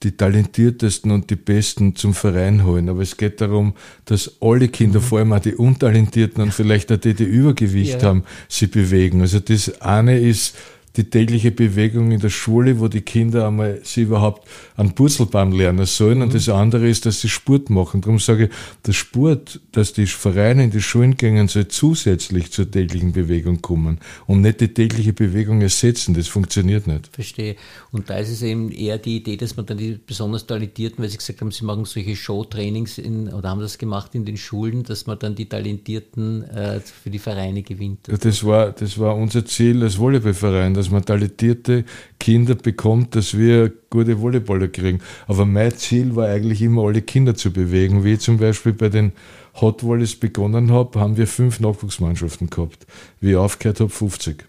[0.02, 2.88] die talentiertesten und die besten zum Verein holen.
[2.88, 5.04] Aber es geht darum, dass alle Kinder, mhm.
[5.04, 8.08] vor allem auch die Untalentierten und vielleicht auch die, die Übergewicht ja.
[8.08, 9.20] haben, sie bewegen.
[9.20, 10.56] Also das eine ist
[10.98, 15.86] die tägliche Bewegung in der Schule, wo die Kinder einmal sie überhaupt einen Purzelbaum lernen
[15.86, 16.18] sollen.
[16.18, 16.24] Mhm.
[16.24, 18.00] Und das andere ist, dass sie Sport machen.
[18.00, 18.50] Darum sage ich,
[18.84, 24.00] der Sport, dass die Vereine in die Schulen gehen, soll zusätzlich zur täglichen Bewegung kommen
[24.26, 26.14] und nicht die tägliche Bewegung ersetzen.
[26.14, 27.10] Das funktioniert nicht.
[27.12, 27.54] Verstehe.
[27.92, 31.10] Und da ist es eben eher die Idee, dass man dann die besonders Talentierten, weil
[31.10, 34.82] Sie gesagt haben, Sie machen solche Showtrainings in, oder haben das gemacht in den Schulen,
[34.82, 38.08] dass man dann die Talentierten äh, für die Vereine gewinnt.
[38.08, 41.84] Das war, das war unser Ziel als Volleyballverein, dass man talentierte
[42.18, 45.00] Kinder bekommt, dass wir gute Volleyballer kriegen.
[45.26, 48.04] Aber mein Ziel war eigentlich immer, alle Kinder zu bewegen.
[48.04, 49.12] Wie ich zum Beispiel bei den
[49.60, 52.86] Hot Volleys begonnen habe, haben wir fünf Nachwuchsmannschaften gehabt.
[53.20, 54.44] Wie ich aufgehört habe, 50.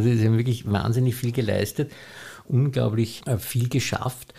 [0.00, 1.92] Sie haben wirklich wahnsinnig viel geleistet,
[2.44, 4.32] unglaublich äh, viel geschafft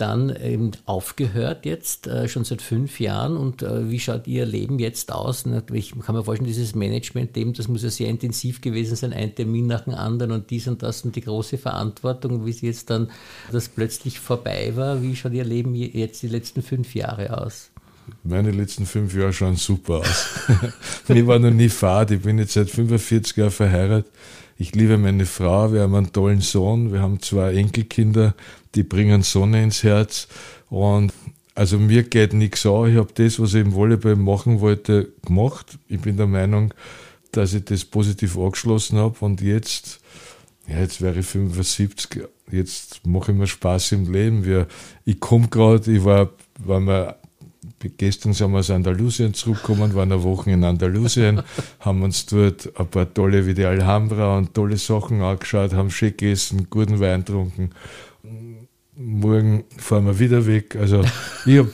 [0.00, 3.36] dann eben aufgehört jetzt, äh, schon seit fünf Jahren.
[3.36, 5.44] Und äh, wie schaut Ihr Leben jetzt aus?
[5.72, 9.66] Ich kann mir vorstellen, dieses Management-Leben, das muss ja sehr intensiv gewesen sein, ein Termin
[9.66, 13.10] nach dem anderen und dies und das und die große Verantwortung, wie es jetzt dann
[13.52, 15.02] das plötzlich vorbei war.
[15.02, 17.70] Wie schaut Ihr Leben jetzt die letzten fünf Jahre aus?
[18.22, 20.28] Meine letzten fünf Jahre schauen super aus.
[21.08, 22.10] Mir war noch nie Fahrt.
[22.10, 24.10] Ich bin jetzt seit 45 Jahren verheiratet.
[24.60, 25.72] Ich liebe meine Frau.
[25.72, 26.92] Wir haben einen tollen Sohn.
[26.92, 28.34] Wir haben zwei Enkelkinder
[28.78, 30.28] die bringen Sonne ins Herz
[30.70, 31.12] und
[31.56, 32.92] also mir geht nichts an.
[32.92, 35.76] Ich habe das, was ich im Volleyball machen wollte, gemacht.
[35.88, 36.72] Ich bin der Meinung,
[37.32, 39.98] dass ich das positiv angeschlossen habe und jetzt,
[40.68, 44.44] ja, jetzt wäre ich 75, jetzt mache ich mir Spaß im Leben.
[44.44, 44.68] Wir,
[45.04, 47.16] ich komme gerade, ich war, war mir
[47.96, 51.42] gestern sind wir aus Andalusien zurückgekommen, waren eine Woche in Andalusien,
[51.80, 56.10] haben uns dort ein paar tolle wie die Alhambra und tolle Sachen angeschaut, haben schön
[56.10, 57.70] gegessen, guten Wein getrunken.
[59.00, 60.74] Morgen fahren wir wieder weg.
[60.74, 61.02] Also
[61.46, 61.70] ich habe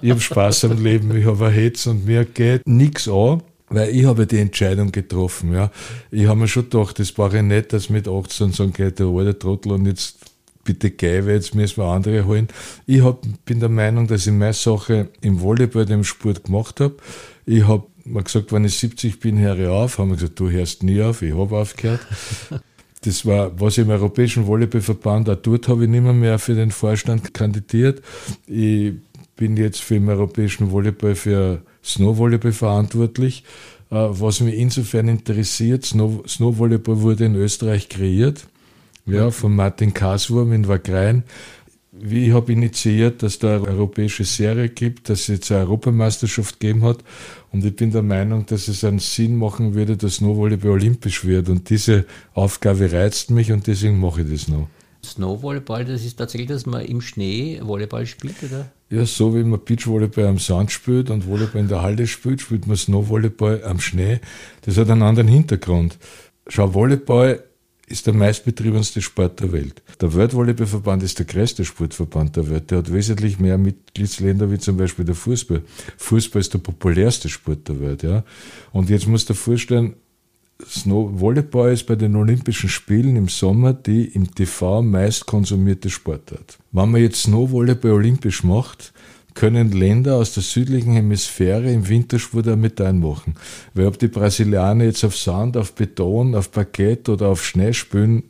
[0.00, 3.42] hab Spaß am Leben, ich habe ein Hetz und mir geht nichts an.
[3.68, 5.72] Weil ich habe die Entscheidung getroffen, ja.
[6.12, 9.08] Ich habe mir schon gedacht, das brauche ich nicht, dass mit 18 sagen, geht der
[9.08, 10.18] alte Trottel und jetzt
[10.62, 12.46] bitte geh, jetzt müssen wir andere holen.
[12.86, 16.94] Ich hab, bin der Meinung, dass ich meine Sache im Volleyball, dem Sport gemacht habe.
[17.44, 19.98] Ich habe mir gesagt, wenn ich 70 bin, höre ich auf.
[19.98, 21.22] Haben wir gesagt, du hörst nie auf.
[21.22, 22.06] Ich habe aufgehört.
[23.02, 27.34] Das war, was im Europäischen Volleyballverband auch dort habe ich nicht mehr, für den Vorstand
[27.34, 28.02] kandidiert.
[28.46, 28.94] Ich
[29.36, 33.44] bin jetzt für den Europäischen Volleyball für Snowvolleyball verantwortlich.
[33.90, 38.46] Äh, was mich insofern interessiert, Snow, Snowvolleyball wurde in Österreich kreiert
[39.06, 41.22] ja, von Martin Kaswurm in Wagrein.
[42.02, 46.84] Ich habe initiiert, dass da eine europäische Serie gibt, dass es jetzt eine Europameisterschaft gegeben
[46.84, 46.98] hat.
[47.52, 51.48] Und ich bin der Meinung, dass es einen Sinn machen würde, dass Snowvolleyball olympisch wird.
[51.48, 52.04] Und diese
[52.34, 54.68] Aufgabe reizt mich und deswegen mache ich das noch.
[55.04, 58.70] Snowvolleyball, das ist tatsächlich, dass man im Schnee Volleyball spielt, oder?
[58.90, 62.66] Ja, so wie man Beachvolleyball am Sand spielt und Volleyball in der Halle spielt, spielt
[62.66, 64.20] man Snowvolleyball am Schnee.
[64.62, 65.98] Das hat einen anderen Hintergrund.
[66.48, 67.42] Schau, Volleyball
[67.86, 69.82] ist der meistbetriebenste Sport der Welt.
[70.00, 72.70] Der Weltvolleyballverband ist der größte Sportverband der Welt.
[72.70, 75.62] Der hat wesentlich mehr Mitgliedsländer wie zum Beispiel der Fußball.
[75.96, 78.24] Fußball ist der populärste Sport der Welt, ja.
[78.72, 79.94] Und jetzt musst du dir vorstellen,
[80.64, 86.58] Snow Volleyball ist bei den Olympischen Spielen im Sommer die im TV meist konsumierte Sportart.
[86.72, 88.92] Wenn man jetzt Snowvolleyball olympisch macht,
[89.36, 93.34] können Länder aus der südlichen Hemisphäre im Wintersport auch mit einmachen.
[93.74, 98.24] Weil ob die Brasilianer jetzt auf Sand, auf Beton, auf Parkett oder auf Schnee spielen,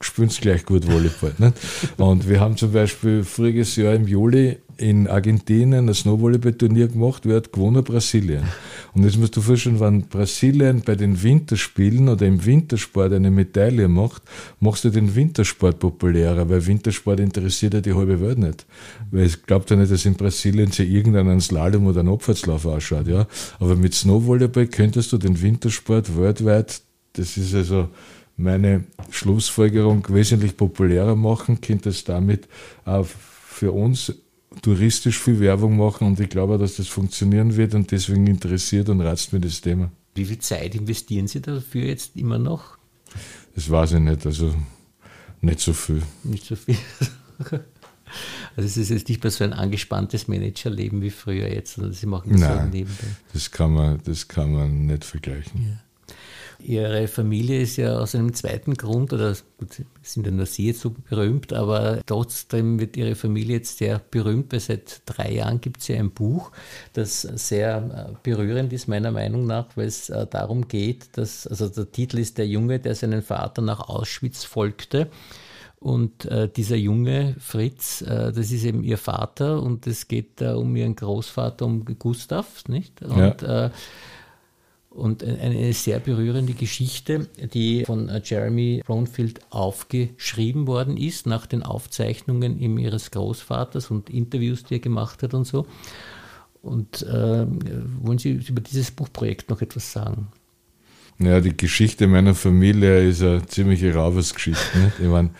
[0.00, 1.34] spielen sie gleich gut Volleyball.
[1.38, 1.54] Nicht?
[1.98, 7.36] Und wir haben zum Beispiel voriges Jahr im Juli in Argentinien ein Snowvolleyball-Turnier gemacht, wer
[7.36, 7.82] hat gewonnen?
[7.82, 8.44] Brasilien.
[8.94, 13.88] Und jetzt musst du vorstellen, wenn Brasilien bei den Winterspielen oder im Wintersport eine Medaille
[13.88, 14.22] macht,
[14.60, 18.66] machst du den Wintersport populärer, weil Wintersport interessiert ja die halbe Welt nicht.
[19.10, 23.08] Weil ich glaube ja nicht, dass in Brasilien sich irgendein Slalom oder ein Abfahrtslauf ausschaut,
[23.08, 23.26] ja.
[23.58, 26.82] Aber mit Snowvolleyball könntest du den Wintersport weltweit,
[27.14, 27.88] das ist also
[28.36, 32.46] meine Schlussfolgerung, wesentlich populärer machen, könntest damit
[32.84, 34.14] auch für uns
[34.62, 39.00] touristisch viel Werbung machen und ich glaube, dass das funktionieren wird und deswegen interessiert und
[39.00, 39.90] reizt mir das Thema.
[40.14, 42.78] Wie viel Zeit investieren Sie dafür jetzt immer noch?
[43.54, 44.54] Das weiß ich nicht, also
[45.40, 46.02] nicht so viel.
[46.24, 46.76] Nicht so viel.
[48.56, 52.06] Also es ist jetzt nicht mehr so ein angespanntes Managerleben wie früher jetzt, sondern Sie
[52.06, 53.04] machen das Nein, nebenbei.
[53.32, 55.62] Das kann man, das kann man nicht vergleichen.
[55.62, 55.80] Ja.
[56.60, 60.80] Ihre Familie ist ja aus einem zweiten Grund, oder gut, sind ja nur Sie jetzt
[60.80, 65.80] so berühmt, aber trotzdem wird Ihre Familie jetzt sehr berühmt, weil seit drei Jahren gibt
[65.80, 66.50] es ja ein Buch,
[66.94, 71.68] das sehr äh, berührend ist, meiner Meinung nach, weil es äh, darum geht, dass, also
[71.68, 75.08] der Titel ist Der Junge, der seinen Vater nach Auschwitz folgte.
[75.80, 80.48] Und äh, dieser junge Fritz, äh, das ist eben ihr Vater und es geht äh,
[80.48, 83.00] um ihren Großvater, um Gustav, nicht?
[83.00, 83.70] Und ja.
[84.90, 91.62] Und eine sehr berührende Geschichte, die von äh, Jeremy Brownfield aufgeschrieben worden ist nach den
[91.62, 95.66] Aufzeichnungen ihres Großvaters und Interviews, die er gemacht hat und so.
[96.62, 97.46] Und äh,
[98.00, 100.28] wollen Sie über dieses Buchprojekt noch etwas sagen?
[101.18, 104.78] Ja, die Geschichte meiner Familie ist eine ziemliche Raubersgeschichte.
[104.78, 105.00] Nicht?
[105.00, 105.30] Ich meine,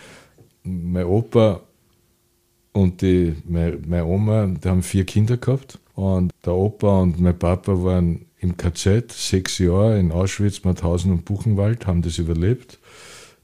[0.63, 1.61] mein Opa
[2.73, 5.79] und die, meine, meine Oma, die haben vier Kinder gehabt.
[5.95, 11.25] Und der Opa und mein Papa waren im KZ, sechs Jahre in Auschwitz, Mauthausen und
[11.25, 12.79] Buchenwald, haben das überlebt.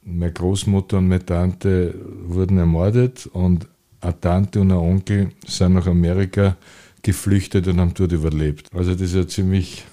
[0.04, 3.68] Meine Großmutter und meine Tante wurden ermordet und
[4.02, 6.58] eine Tante und ein Onkel sind nach Amerika
[7.02, 8.70] geflüchtet und haben dort überlebt.
[8.74, 9.84] Also das ist eine ziemlich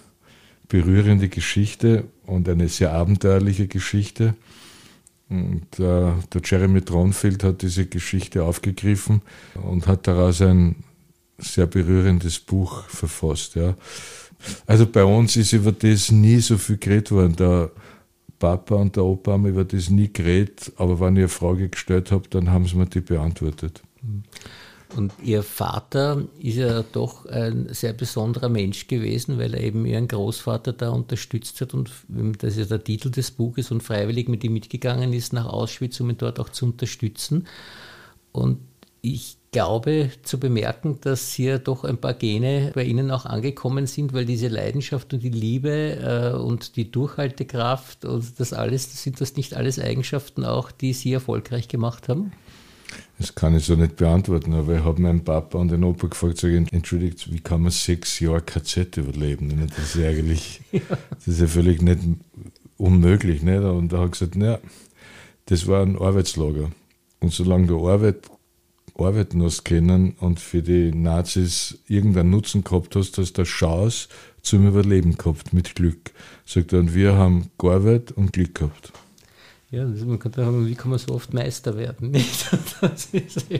[0.69, 4.35] berührende Geschichte und eine sehr abenteuerliche Geschichte.
[5.29, 9.23] Und äh, der Jeremy Tronfield hat diese Geschichte aufgegriffen
[9.55, 10.77] und hat daraus ein
[11.39, 13.55] sehr berührendes Buch verfasst.
[13.55, 13.75] Ja.
[14.67, 17.37] Also bei uns ist über das nie so viel geredet worden.
[17.37, 17.71] Der
[18.39, 22.11] Papa und der Opa haben über das nie geredet, aber wenn ich eine Frage gestellt
[22.11, 23.83] habe, dann haben sie mir die beantwortet.
[24.97, 30.09] Und Ihr Vater ist ja doch ein sehr besonderer Mensch gewesen, weil er eben Ihren
[30.09, 31.91] Großvater da unterstützt hat und
[32.39, 36.01] das ist ja der Titel des Buches und freiwillig mit ihm mitgegangen ist nach Auschwitz,
[36.01, 37.47] um ihn dort auch zu unterstützen.
[38.33, 38.59] Und
[39.03, 44.15] ich glaube zu bemerken, dass hier doch ein paar Gene bei Ihnen auch angekommen sind,
[44.15, 49.37] weil diese Leidenschaft und die Liebe äh, und die Durchhaltekraft und das alles, sind das
[49.37, 52.33] nicht alles Eigenschaften auch, die Sie erfolgreich gemacht haben?
[53.19, 56.39] Das kann ich so nicht beantworten, aber ich habe meinen Papa und den Opa gefragt,
[56.39, 59.69] sag ich, entschuldigt, wie kann man sechs Jahre KZ überleben?
[59.69, 60.81] Das ist eigentlich, ja.
[61.11, 62.01] das ist ja völlig nicht
[62.77, 63.43] unmöglich.
[63.43, 63.63] Nicht?
[63.63, 64.59] Und er hat gesagt, naja,
[65.47, 66.71] das war ein Arbeitslager.
[67.21, 68.29] Und solange du Arbeit
[68.97, 74.09] arbeiten hast können und für die Nazis irgendeinen Nutzen gehabt hast, du eine Chance
[74.43, 76.11] zum Überleben gehabt, mit Glück.
[76.45, 78.93] Sagt er, und wir haben gearbeitet und Glück gehabt.
[79.71, 82.13] Ja, das, man kann sagen, wie kann man so oft Meister werden?
[82.81, 83.59] Das ist ja,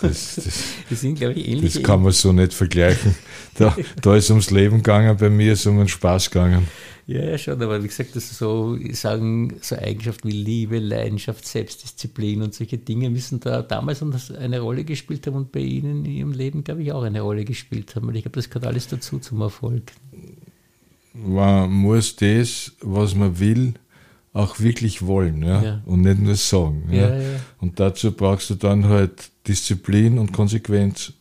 [0.00, 0.34] das, das,
[0.90, 1.80] das, sind, glaube ich, ähnliche.
[1.80, 3.16] Das kann man so nicht vergleichen.
[3.54, 6.68] Da, da ist ums Leben gegangen, bei mir ist um den Spaß gegangen.
[7.12, 12.40] Ja, ja, schon, aber wie gesagt, das so sagen, so Eigenschaften wie Liebe, Leidenschaft, Selbstdisziplin
[12.40, 16.32] und solche Dinge müssen da damals eine Rolle gespielt haben und bei Ihnen in Ihrem
[16.32, 18.08] Leben, glaube ich, auch eine Rolle gespielt haben.
[18.08, 19.92] Und ich glaube, das gehört alles dazu zum Erfolg.
[21.12, 23.74] Man muss das, was man will,
[24.32, 25.62] auch wirklich wollen ja?
[25.62, 25.82] ja.
[25.84, 26.88] und nicht nur sagen.
[26.90, 27.14] Ja?
[27.14, 27.40] ja?
[27.60, 31.12] Und dazu brauchst du dann halt Disziplin und Konsequenz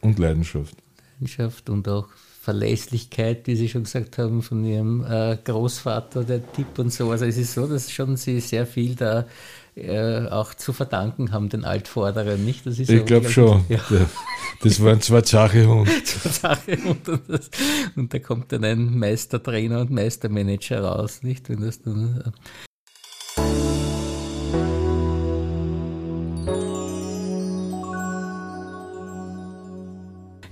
[0.00, 0.74] und Leidenschaft.
[1.12, 2.08] Leidenschaft und auch
[2.46, 7.10] Verlässlichkeit, wie Sie schon gesagt haben, von Ihrem äh, Großvater, der Tipp und so.
[7.10, 9.26] Also es ist so, dass schon Sie sehr viel da
[9.74, 12.64] äh, auch zu verdanken haben, den Altvorderen, nicht?
[12.64, 13.64] Das ist ich glaube schon.
[13.68, 13.80] Ja.
[14.62, 15.90] Das waren zwei Zachehunde.
[16.04, 17.50] zwei Zachehunde und, das,
[17.96, 21.48] und da kommt dann ein Meistertrainer und Meistermanager raus, nicht?
[21.48, 22.32] Wenn das dann,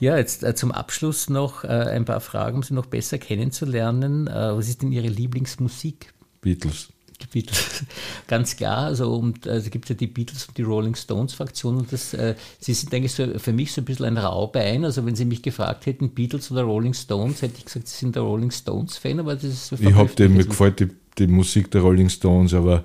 [0.00, 4.26] Ja, jetzt äh, zum Abschluss noch äh, ein paar Fragen, um Sie noch besser kennenzulernen.
[4.26, 6.12] Äh, was ist denn Ihre Lieblingsmusik?
[6.40, 6.88] Beatles.
[7.22, 7.84] Die Beatles,
[8.26, 8.86] ganz klar.
[8.86, 12.12] Also, und, also gibt es ja die Beatles und die Rolling Stones Fraktion und das,
[12.12, 14.84] äh, sie sind eigentlich so für mich so ein bisschen ein Raubein.
[14.84, 18.16] Also wenn Sie mich gefragt hätten, Beatles oder Rolling Stones, hätte ich gesagt, Sie sind
[18.16, 20.88] der Rolling Stones Fan, aber das ist so Ich habe dem, mir gefällt die,
[21.18, 22.84] die Musik der Rolling Stones, aber,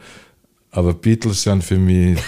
[0.72, 2.20] aber Beatles sind für mich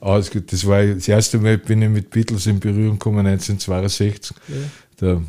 [0.00, 4.36] Das war das erste Mal, bin ich mit Beatles in Berührung gekommen, 1962.
[4.48, 4.54] Ja.
[4.96, 5.22] Da,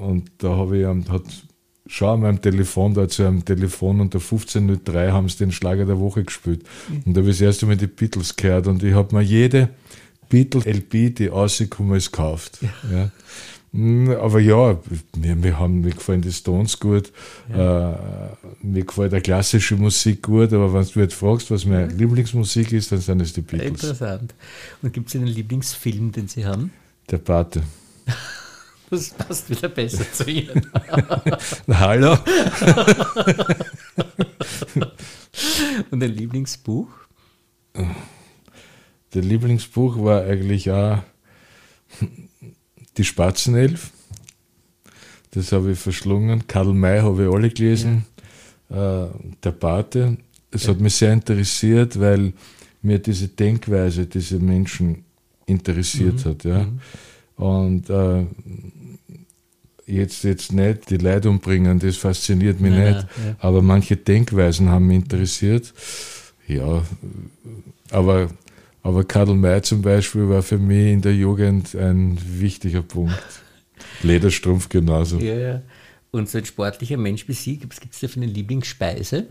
[0.00, 1.22] und da habe ich, hat,
[1.86, 5.98] schau mal am Telefon, da zu einem Telefon unter 15.03 haben sie den Schlager der
[5.98, 6.62] Woche gespielt.
[6.88, 7.02] Mhm.
[7.06, 9.70] Und da habe ich das erste Mal die Beatles gehört und ich habe mir jede
[10.28, 12.58] Beatles-LP, die rausgekommen ist, gekauft.
[12.60, 12.96] Ja.
[12.96, 13.10] ja.
[13.72, 14.78] Hm, aber ja,
[15.16, 17.12] mir, mir, haben, mir gefallen die Stones gut,
[17.50, 17.92] ja.
[17.92, 17.96] äh,
[18.62, 22.92] mir gefällt der klassische Musik gut, aber wenn du jetzt fragst, was meine Lieblingsmusik ist,
[22.92, 23.68] dann sind es die Beatles.
[23.68, 24.34] Interessant.
[24.80, 26.72] Und gibt es einen Lieblingsfilm, den Sie haben?
[27.10, 27.62] Der Pate.
[28.90, 30.66] Das passt wieder besser zu Ihnen.
[31.68, 32.16] Hallo.
[35.90, 36.88] Und ein Lieblingsbuch?
[39.12, 41.02] Der Lieblingsbuch war eigentlich auch
[42.98, 43.90] die Spatzenelf,
[45.30, 46.46] das habe ich verschlungen.
[46.46, 48.04] Karl May habe ich alle gelesen.
[48.70, 49.04] Ja.
[49.04, 49.08] Äh,
[49.42, 50.16] der Pate.
[50.50, 50.70] Es ja.
[50.70, 52.32] hat mich sehr interessiert, weil
[52.82, 55.04] mir diese Denkweise dieser Menschen
[55.46, 56.30] interessiert mhm.
[56.30, 56.44] hat.
[56.44, 56.64] Ja.
[56.64, 56.80] Mhm.
[57.36, 58.26] Und äh,
[59.86, 63.06] jetzt, jetzt nicht die Leute umbringen, das fasziniert mich nein, nicht.
[63.16, 63.36] Nein, ja.
[63.38, 65.72] Aber manche Denkweisen haben mich interessiert.
[66.46, 66.82] Ja,
[67.90, 68.28] aber
[68.88, 73.22] aber Karl May zum Beispiel war für mich in der Jugend ein wichtiger Punkt.
[74.02, 75.18] Lederstrumpf genauso.
[75.18, 75.62] Ja, ja.
[76.10, 79.26] Und so ein sportlicher Mensch wie Sie, gibt es da für eine Lieblingsspeise?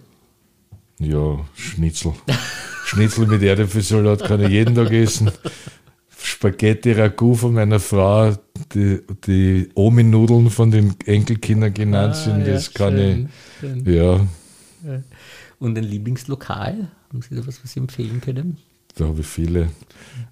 [0.99, 2.13] Ja, Schnitzel.
[2.85, 5.31] Schnitzel mit Erdäpfelsalat kann ich jeden Tag essen.
[6.15, 8.37] Spaghetti Ragout von meiner Frau,
[8.75, 13.59] die, die Omi-Nudeln von den Enkelkindern genannt ah, sind, das ja, kann schön, ich.
[13.59, 13.93] Schön.
[13.93, 14.27] Ja.
[15.59, 16.89] Und ein Lieblingslokal?
[17.09, 18.57] Haben Sie da was, was Sie empfehlen können?
[18.97, 19.69] Da habe ich viele.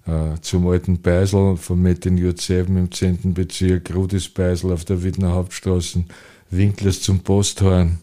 [0.06, 3.34] Äh, zum alten Beisel von Metin Jutzeben im 10.
[3.34, 6.04] Bezirk, Rudis Beisel auf der Wiener Hauptstraße,
[6.50, 7.98] Winklers zum Posthorn,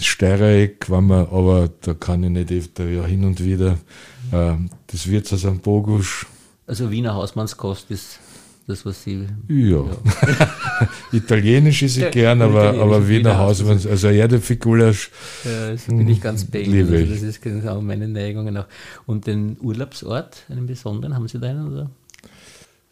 [0.00, 3.78] Steirereck war mir, aber da kann ich nicht öfter, ja hin und wieder.
[4.32, 4.54] Äh,
[4.86, 6.26] das Wirtshaus am Bogusch.
[6.66, 8.20] Also Wiener Hausmannskost ist
[8.68, 9.26] das, was Sie.
[9.48, 9.56] Ja.
[9.56, 9.86] ja.
[11.12, 15.10] Italienisch ist ich gern, aber, aber Wiener Hausmann, also Erdefigulasch.
[15.44, 16.92] Ja, das bin ich ganz bei Ihnen.
[16.92, 18.66] Also das ist genau meine Neigungen auch.
[19.06, 21.72] Und den Urlaubsort, einen besonderen, haben Sie da einen?
[21.72, 21.90] Oder?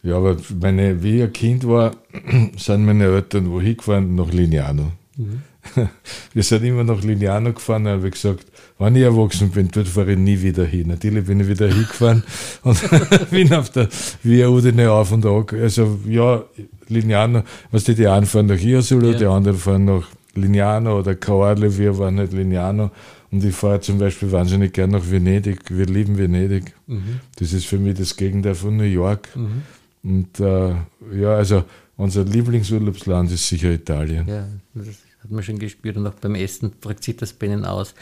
[0.01, 1.95] Ja, aber meine, wie ich ein Kind war,
[2.57, 4.15] sind meine Eltern wohin gefahren?
[4.15, 4.91] Nach Lignano.
[5.15, 5.43] Mhm.
[6.33, 8.45] Wir sind immer nach Lignano gefahren, da habe gesagt,
[8.79, 10.89] wenn ich erwachsen bin, dort fahre ich nie wieder hin.
[10.89, 12.23] Natürlich bin ich wieder hingefahren
[12.63, 12.79] und
[13.31, 13.87] bin auf der
[14.23, 15.53] Via Udine auf und ab.
[15.53, 16.43] Also, ja,
[16.87, 19.17] Lignano, was die, die einen fahren nach Iasolo, ja.
[19.17, 22.91] die anderen fahren nach Lignano oder Caorle, wir waren halt Lignano.
[23.29, 25.59] Und ich fahre zum Beispiel wahnsinnig gern nach Venedig.
[25.69, 26.73] Wir lieben Venedig.
[26.87, 27.19] Mhm.
[27.37, 29.27] Das ist für mich das Gegenteil von New York.
[29.35, 29.63] Mhm.
[30.03, 30.75] Und äh,
[31.19, 31.65] ja, also
[31.97, 34.27] unser Lieblingsurlaubsland ist sicher Italien.
[34.27, 35.97] Ja, das hat man schon gespürt.
[35.97, 37.93] Und auch beim Essen drückt sich das bei Ihnen aus.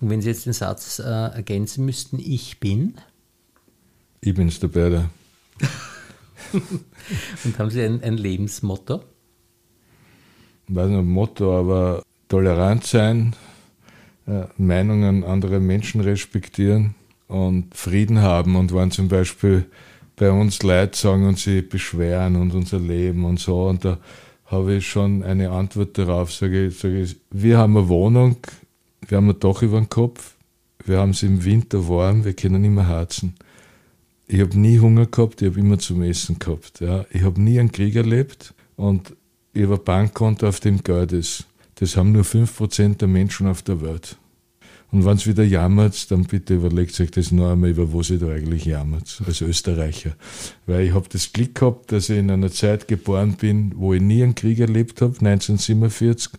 [0.00, 2.94] Und wenn Sie jetzt den Satz äh, ergänzen müssten, ich bin?
[4.20, 5.10] Ich bin's der Bärder.
[6.52, 9.02] Und haben Sie ein, ein Lebensmotto?
[10.68, 13.34] Ich weiß nicht, Motto, aber tolerant sein,
[14.26, 16.94] äh, Meinungen anderer Menschen respektieren
[17.28, 18.56] und Frieden haben.
[18.56, 19.66] Und wenn zum Beispiel
[20.16, 23.98] bei uns Leute sagen und sie beschweren und unser Leben und so, und da
[24.46, 28.36] habe ich schon eine Antwort darauf, sage ich, sage ich, wir haben eine Wohnung,
[29.06, 30.36] wir haben ein Dach über dem Kopf,
[30.84, 33.34] wir haben es im Winter warm, wir können immer heizen.
[34.28, 36.80] Ich habe nie Hunger gehabt, ich habe immer zum Essen gehabt.
[36.80, 37.04] Ja.
[37.10, 39.14] Ich habe nie einen Krieg erlebt und
[39.52, 41.46] ich habe ein Bankkonto, auf dem Geld ist.
[41.76, 44.16] Das haben nur 5% der Menschen auf der Welt.
[44.96, 48.18] Und wenn es wieder jammert, dann bitte überlegt euch das noch einmal, über was ihr
[48.18, 50.16] da eigentlich jammert, als Österreicher.
[50.64, 54.00] Weil ich habe das Glück gehabt, dass ich in einer Zeit geboren bin, wo ich
[54.00, 56.32] nie einen Krieg erlebt habe, 1947.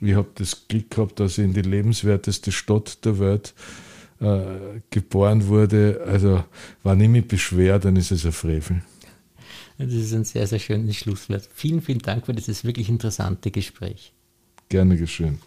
[0.00, 3.52] Ich habe das Glück gehabt, dass ich in die lebenswerteste Stadt der Welt
[4.20, 6.00] äh, geboren wurde.
[6.06, 6.42] Also,
[6.84, 8.80] wenn ich mich beschwere, dann ist es ein Frevel.
[9.76, 11.46] Das ist ein sehr, sehr schönes Schlusswort.
[11.52, 14.14] Vielen, vielen Dank für dieses wirklich interessante Gespräch.
[14.70, 15.40] Gerne geschehen.